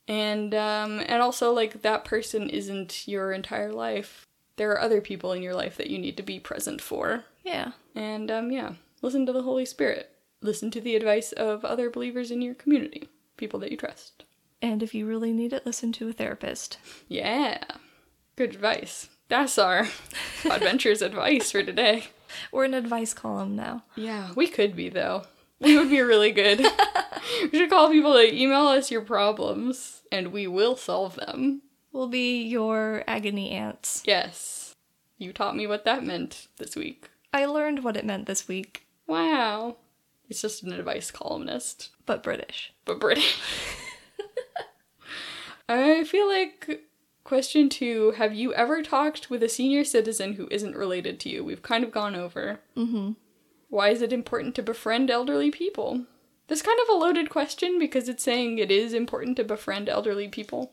[0.08, 4.28] And um and also like that person isn't your entire life.
[4.58, 7.26] There are other people in your life that you need to be present for.
[7.44, 7.72] Yeah.
[7.96, 10.12] And um yeah, listen to the Holy Spirit.
[10.42, 14.26] Listen to the advice of other believers in your community, people that you trust.
[14.62, 16.78] And if you really need it, listen to a therapist.
[17.08, 17.64] Yeah.
[18.36, 19.10] Good advice.
[19.28, 19.88] That's our
[20.50, 22.08] adventures advice for today.
[22.52, 23.84] We're an advice column now.
[23.96, 25.24] Yeah, we could be though.
[25.60, 26.60] We would be really good.
[27.52, 31.62] we should call people to email us your problems and we will solve them.
[31.92, 34.04] We'll be your agony aunts.
[34.06, 34.76] Yes.
[35.18, 37.10] You taught me what that meant this week.
[37.34, 39.78] I learned what it meant this week, Wow.
[40.28, 42.74] It's just an advice columnist, but British.
[42.86, 43.40] but British.
[45.70, 46.82] I feel like
[47.24, 51.44] question two Have you ever talked with a senior citizen who isn't related to you?
[51.44, 52.60] We've kind of gone over.
[52.76, 53.12] Mm-hmm.
[53.76, 56.06] Why is it important to befriend elderly people?
[56.48, 60.30] This kind of a loaded question because it's saying it is important to befriend elderly
[60.30, 60.72] people.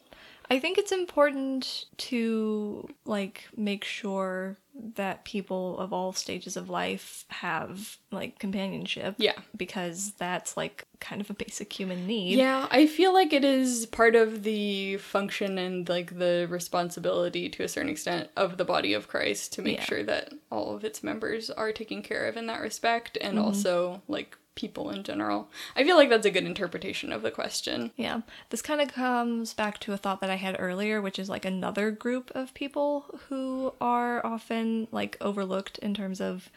[0.48, 4.57] I think it's important to like make sure
[4.94, 9.14] that people of all stages of life have like companionship.
[9.18, 9.34] Yeah.
[9.56, 12.38] Because that's like kind of a basic human need.
[12.38, 17.62] Yeah, I feel like it is part of the function and like the responsibility to
[17.62, 19.84] a certain extent of the body of Christ to make Yeah.
[19.84, 23.46] sure that all of its members are taken care of in that respect and mm-hmm.
[23.46, 25.48] also like people in general.
[25.76, 27.90] I feel like that's a good interpretation of the question.
[27.96, 28.20] Yeah.
[28.50, 31.44] This kind of comes back to a thought that I had earlier, which is like
[31.44, 36.50] another group of people who are often like overlooked in terms of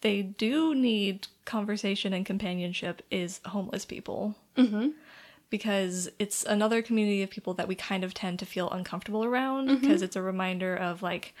[0.00, 4.34] they do need conversation and companionship is homeless people.
[4.56, 4.88] Mm-hmm.
[5.50, 9.80] Because it's another community of people that we kind of tend to feel uncomfortable around
[9.80, 11.34] because it's a reminder of like,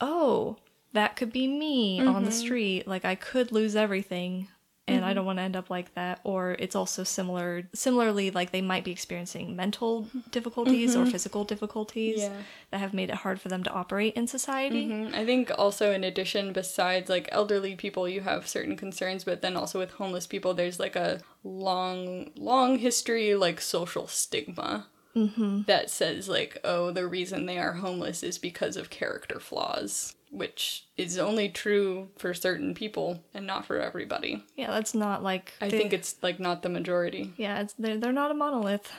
[0.00, 0.56] oh,
[0.92, 2.88] that could be me on the street.
[2.88, 4.48] Like I could lose everything
[4.86, 5.14] and I mm-hmm.
[5.16, 6.20] don't want to end up like that.
[6.24, 11.10] Or it's also similar, similarly, like they might be experiencing mental difficulties or mm-hmm.
[11.10, 12.32] physical difficulties Yeah.
[12.70, 14.86] that have made it hard for them to operate in society.
[14.86, 15.14] Mhm.
[15.14, 19.56] I think also in addition, besides like elderly people, you have certain concerns, but then
[19.56, 25.62] also with homeless people, there's like a long, long history like social stigma mm-hmm.
[25.62, 30.86] that says like, oh, the reason they are homeless is because of character flaws, which
[30.96, 34.44] is only true for certain people and not for everybody.
[34.56, 37.32] Yeah, that's not like I they- think it's like not the majority.
[37.36, 38.90] yeah, it's they're they're not a monolith.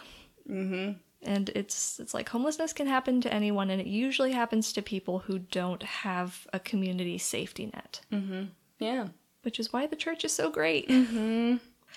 [0.49, 0.93] Mm-hmm.
[1.23, 5.19] And it's it's like homelessness can happen to anyone, and it usually happens to people
[5.19, 8.01] who don't have a community safety net,
[8.79, 9.07] Yeah.
[9.41, 10.87] which is why the church is so great.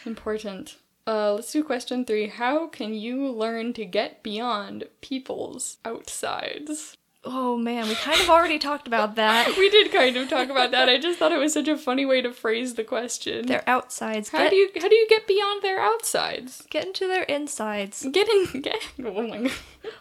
[0.07, 0.77] Important.
[1.07, 2.27] Uh, let's do question three.
[2.29, 6.97] How can you learn to get beyond people's outsides?
[7.25, 9.55] Oh man, we kind of already talked about that.
[9.59, 10.89] We did kind of talk about that.
[10.89, 13.47] I just thought it was such a funny way to phrase the question.
[13.47, 14.29] Their outsides.
[14.29, 16.65] how get, do you how do you get beyond their outsides?
[16.71, 18.07] get into their insides?
[18.13, 18.61] Get in.
[18.63, 18.81] Get.
[19.05, 19.53] Oh my god.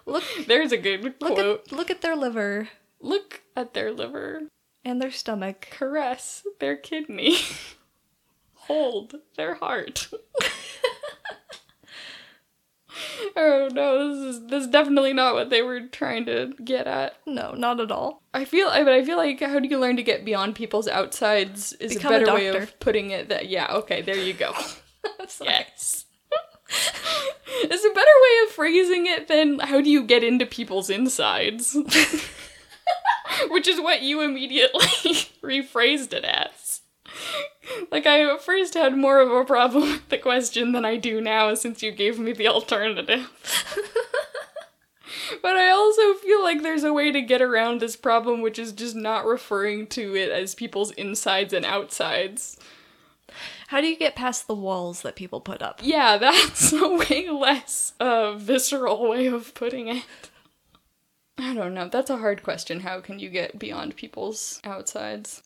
[0.05, 1.39] Look, There's a good look quote.
[1.67, 2.69] at look at their liver
[3.01, 4.43] Look at their liver.
[4.85, 5.67] and their stomach.
[5.71, 7.37] Caress their kidney.
[8.67, 10.09] Hold their heart.
[13.35, 17.15] oh no, this is this is definitely not what they were trying to get at.
[17.25, 18.21] No, not at all.
[18.33, 20.87] I feel, I- but I feel like how do you learn to get beyond people's
[20.87, 23.29] outsides is Become a a better way of putting it.
[23.29, 24.53] That yeah, okay, there you go.
[25.41, 26.05] Yes.
[27.49, 31.75] it's a better way of phrasing it than how do you get into people's insides,
[33.49, 34.85] which is what you immediately
[35.41, 36.49] rephrased it as.
[37.91, 41.53] Like I first had more of a problem with the question than I do now
[41.53, 43.29] since you gave me the alternative.
[45.41, 48.71] But I also feel like there's a way to get around this problem, which is
[48.71, 52.57] just not referring to it as people's insides and outsides.
[53.67, 55.81] How do you get past the walls that people put up?
[55.83, 60.05] Yeah, that's a way less uh, visceral way of putting it.
[61.37, 61.87] I don't know.
[61.87, 62.79] That's a hard question.
[62.79, 65.43] How can you get beyond people's outsides?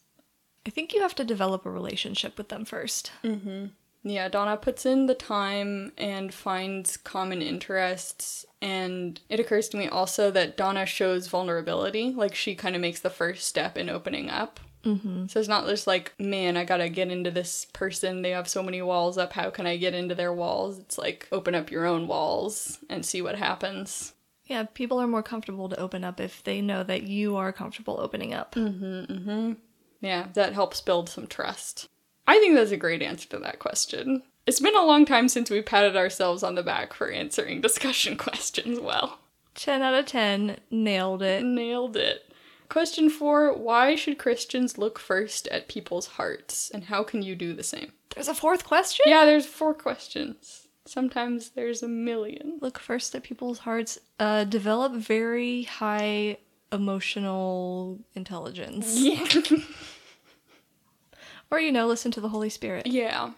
[0.66, 3.12] I think you have to develop a relationship with them first.
[3.24, 3.68] Mm-hmm.
[4.04, 8.46] Yeah, Donna puts in the time and finds common interests.
[8.62, 12.12] And it occurs to me also that Donna shows vulnerability.
[12.12, 14.60] Like, she kind of makes the first step in opening up.
[14.84, 15.28] Mm-hmm.
[15.28, 18.24] So it's not just like, man, I gotta get into this person.
[18.24, 19.34] They have so many walls up.
[19.34, 20.80] How can I get into their walls?
[20.80, 24.14] It's like, open up your own walls and see what happens.
[24.46, 28.00] Yeah, people are more comfortable to open up if they know that you are comfortable
[28.00, 28.56] opening up.
[28.56, 29.54] Mm-hmm, mm-hmm.
[30.02, 31.88] Yeah, that helps build some trust.
[32.28, 34.24] I think that's a great answer to that question.
[34.48, 38.18] It's been a long time since we patted ourselves on the back for answering discussion
[38.18, 39.20] questions well.
[39.56, 41.44] 10 out of 10, nailed it.
[41.44, 42.34] Nailed it.
[42.70, 46.72] Question four Why should Christians look first at people's hearts?
[46.74, 47.92] And how can you do the same?
[48.16, 49.06] There's a fourth question?
[49.08, 50.68] Yeah, there's four questions.
[50.86, 52.60] Sometimes there's a million.
[52.62, 54.00] Look first at people's hearts.
[54.20, 56.38] Uh, develop very high
[56.72, 58.96] emotional intelligence.
[58.98, 59.26] Yeah.
[61.52, 62.88] Or, you know, listen to the Holy Spirit.
[62.88, 63.32] yeah.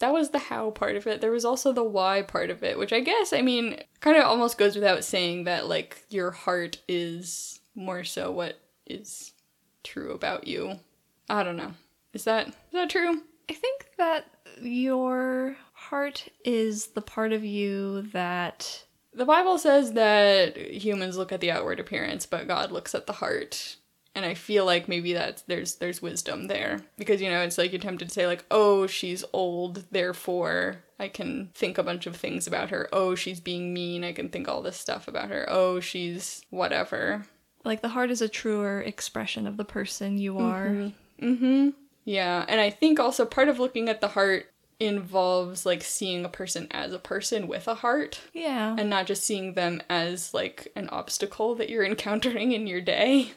[0.00, 1.20] That was the how part of it.
[1.20, 4.24] There was also the why part of it, which I guess, I mean, kind of
[4.24, 9.32] almost goes without saying that, like, your heart is more so what is
[9.84, 10.80] true about you.
[11.30, 11.72] I don't know.
[12.12, 13.22] Is that is that true?
[13.48, 14.26] I think that
[14.60, 21.40] your heart is the part of you that The Bible says that humans look at
[21.40, 23.76] the outward appearance, but God looks at the heart.
[24.16, 27.72] And I feel like maybe that's there's there's wisdom there because you know it's like
[27.72, 32.14] you're tempted to say like oh she's old therefore I can think a bunch of
[32.14, 35.46] things about her oh she's being mean I can think all this stuff about her
[35.48, 37.26] oh she's whatever
[37.64, 40.92] like the heart is a truer expression of the person you are.
[41.20, 41.70] Mm-hmm.
[42.04, 44.46] Yeah and I think also part of looking at the heart
[44.80, 48.74] involves like seeing a person as a person with a heart Yeah.
[48.78, 53.32] and not just seeing them as like an obstacle that you're encountering in your day.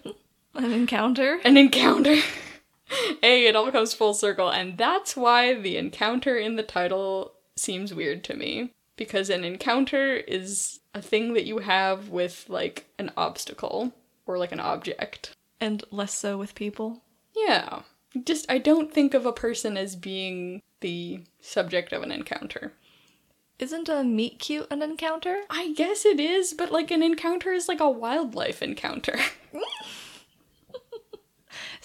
[0.58, 1.40] An encounter.
[1.46, 2.16] An encounter.
[3.22, 7.94] hey, it all comes full circle, and that's why the encounter in the title seems
[7.94, 8.74] weird to me.
[8.96, 13.94] Because an encounter is a thing that you have with like an obstacle
[14.26, 15.36] or like an object.
[15.62, 17.04] And less so with people.
[17.36, 17.84] Yeah.
[18.24, 22.74] Just, I don't think of a person as being the subject of an encounter.
[23.60, 25.42] Isn't a meet cute an encounter?
[25.50, 29.20] I guess it is, but like an encounter is like a wildlife encounter.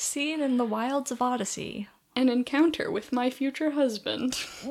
[0.02, 1.88] Seen in the wilds of Odyssey.
[2.16, 4.36] An encounter with my future husband.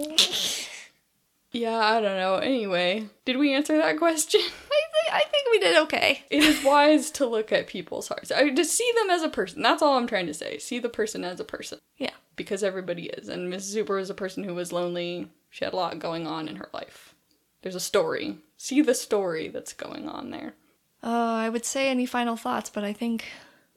[1.52, 2.36] yeah, I don't know.
[2.36, 4.42] Anyway, did we answer that question?
[4.44, 6.24] I think I think we did okay.
[6.30, 8.30] It is wise to look at people's hearts.
[8.30, 9.62] I just see them as a person.
[9.62, 10.58] That's all I'm trying to say.
[10.60, 11.80] See the person as a person.
[11.98, 12.14] Yeah.
[12.36, 13.30] Because everybody is.
[13.30, 13.74] And Mrs.
[13.74, 15.30] Hooper was a person who was lonely.
[15.50, 17.16] She had a lot going on in her life.
[17.62, 18.38] There's a story.
[18.58, 20.56] See the story that's going on there.
[21.02, 23.26] Uh, I would say any final thoughts, but I think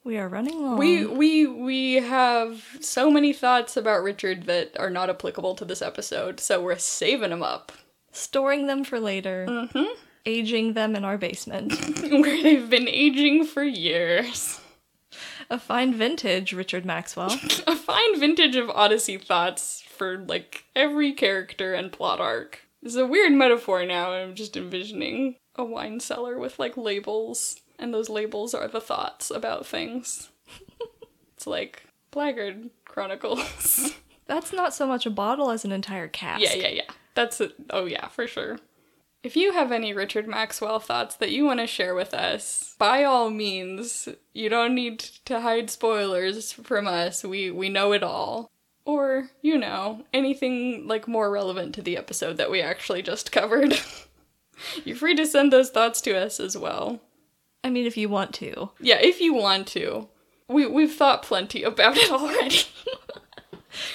[0.05, 0.79] we are running long.
[0.79, 5.83] We we we have so many thoughts about Richard that are not applicable to this
[5.83, 7.73] episode, so we're saving them up.
[8.13, 9.47] storing them for later.
[9.49, 9.93] Mm-hmm.
[10.27, 11.73] Aging them in our basement.
[12.11, 14.59] Where they've been aging for years.
[15.51, 17.39] a fine vintage, Richard Maxwell.
[17.67, 22.61] A fine vintage of Odyssey thoughts for like every character and plot arc.
[22.83, 24.13] It's a weird metaphor now.
[24.13, 29.31] I'm just envisioning a wine cellar with like labels, and those labels are the thoughts
[29.31, 30.31] about things.
[31.37, 33.93] it's like Blackgaard Chronicles.
[34.27, 36.43] That's not so much a bottle as an entire cask.
[36.43, 36.91] yeah, yeah, yeah.
[37.15, 37.53] That's it.
[37.69, 38.59] Oh, yeah, for sure.
[39.23, 43.05] If you have any Richard Maxwell thoughts that you want to share with us, by
[43.05, 47.23] all means, you don't need to hide spoilers from us.
[47.23, 48.51] We we know it all.
[48.87, 53.79] Or, you know, anything like more relevant to the episode that we actually just covered.
[54.85, 57.01] You're free to send those thoughts to us as well.
[57.65, 58.71] I mean, if you want to.
[58.79, 60.09] Yeah, if you want to.
[60.47, 62.61] We we've thought plenty about it already.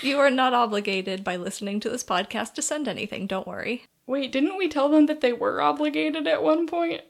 [0.01, 3.85] You are not obligated by listening to this podcast to send anything, don't worry.
[4.05, 7.01] Wait, didn't we tell them that they were obligated at one point?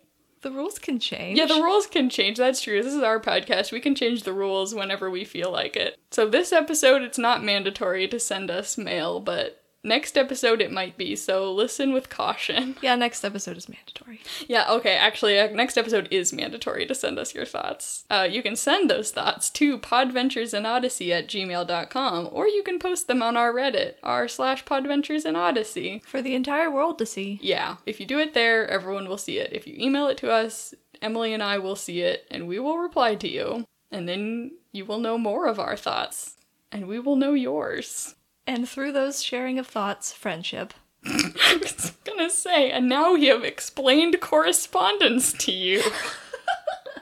[0.41, 1.37] The rules can change.
[1.37, 2.37] Yeah, the rules can change.
[2.37, 2.81] That's true.
[2.81, 3.71] This is our podcast.
[3.71, 5.97] We can change the rules whenever we feel like it.
[6.11, 10.97] So, this episode, it's not mandatory to send us mail, but next episode it might
[10.97, 11.15] be.
[11.15, 12.75] So, listen with caution.
[12.81, 14.21] Yeah, next episode is mandatory.
[14.47, 14.95] Yeah, okay.
[14.95, 18.05] Actually, uh, next episode is mandatory to send us your thoughts.
[18.09, 23.21] Uh, you can send those thoughts to podventuresinodyssey at gmail.com, or you can post them
[23.21, 26.03] on our Reddit, r slash podventuresinodyssey.
[26.05, 27.39] For the entire world to see.
[27.41, 29.51] Yeah, if you do it there, everyone will see it.
[29.53, 32.77] If you email it to us, Emily and I will see it, and we will
[32.77, 33.65] reply to you.
[33.91, 36.37] And then you will know more of our thoughts,
[36.71, 38.15] and we will know yours.
[38.45, 40.73] And through those sharing of thoughts, friendship.
[41.05, 45.83] I was gonna say, and now we have explained correspondence to you.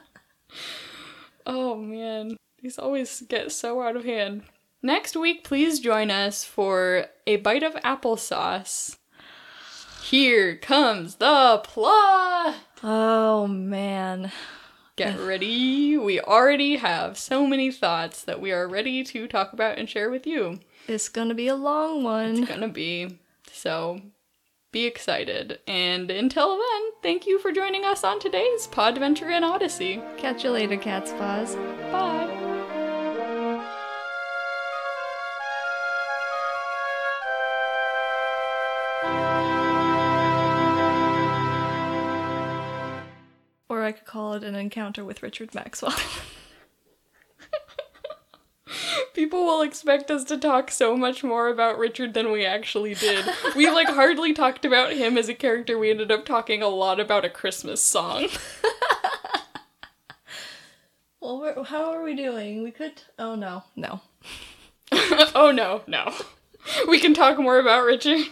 [1.45, 4.43] oh man, these always get so out of hand.
[4.83, 8.97] Next week, please join us for a bite of applesauce.
[10.03, 12.55] Here comes the plot!
[12.83, 14.31] Oh man.
[14.95, 15.97] Get ready.
[15.97, 20.09] We already have so many thoughts that we are ready to talk about and share
[20.09, 20.59] with you.
[20.87, 22.37] It's gonna be a long one.
[22.37, 23.19] It's gonna be.
[23.51, 23.99] So
[24.71, 25.59] be excited.
[25.67, 30.01] And until then, thank you for joining us on today's Podventure in Odyssey.
[30.17, 31.55] Catch you later, Cat's Paws.
[31.91, 32.35] Bye.
[43.69, 45.95] Or I could call it an encounter with Richard Maxwell.
[49.17, 53.25] People will expect us to talk so much more about Richard than we actually did.
[53.55, 55.79] We like hardly talked about him as a character.
[55.79, 58.27] We ended up talking a lot about a Christmas song.
[61.19, 62.61] well, we're, how are we doing?
[62.61, 63.01] We could.
[63.17, 64.01] Oh no, no.
[65.33, 66.13] oh no, no.
[66.87, 68.23] We can talk more about Richard.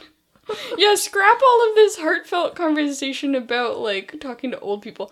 [0.78, 5.12] Yeah, scrap all of this heartfelt conversation about like talking to old people.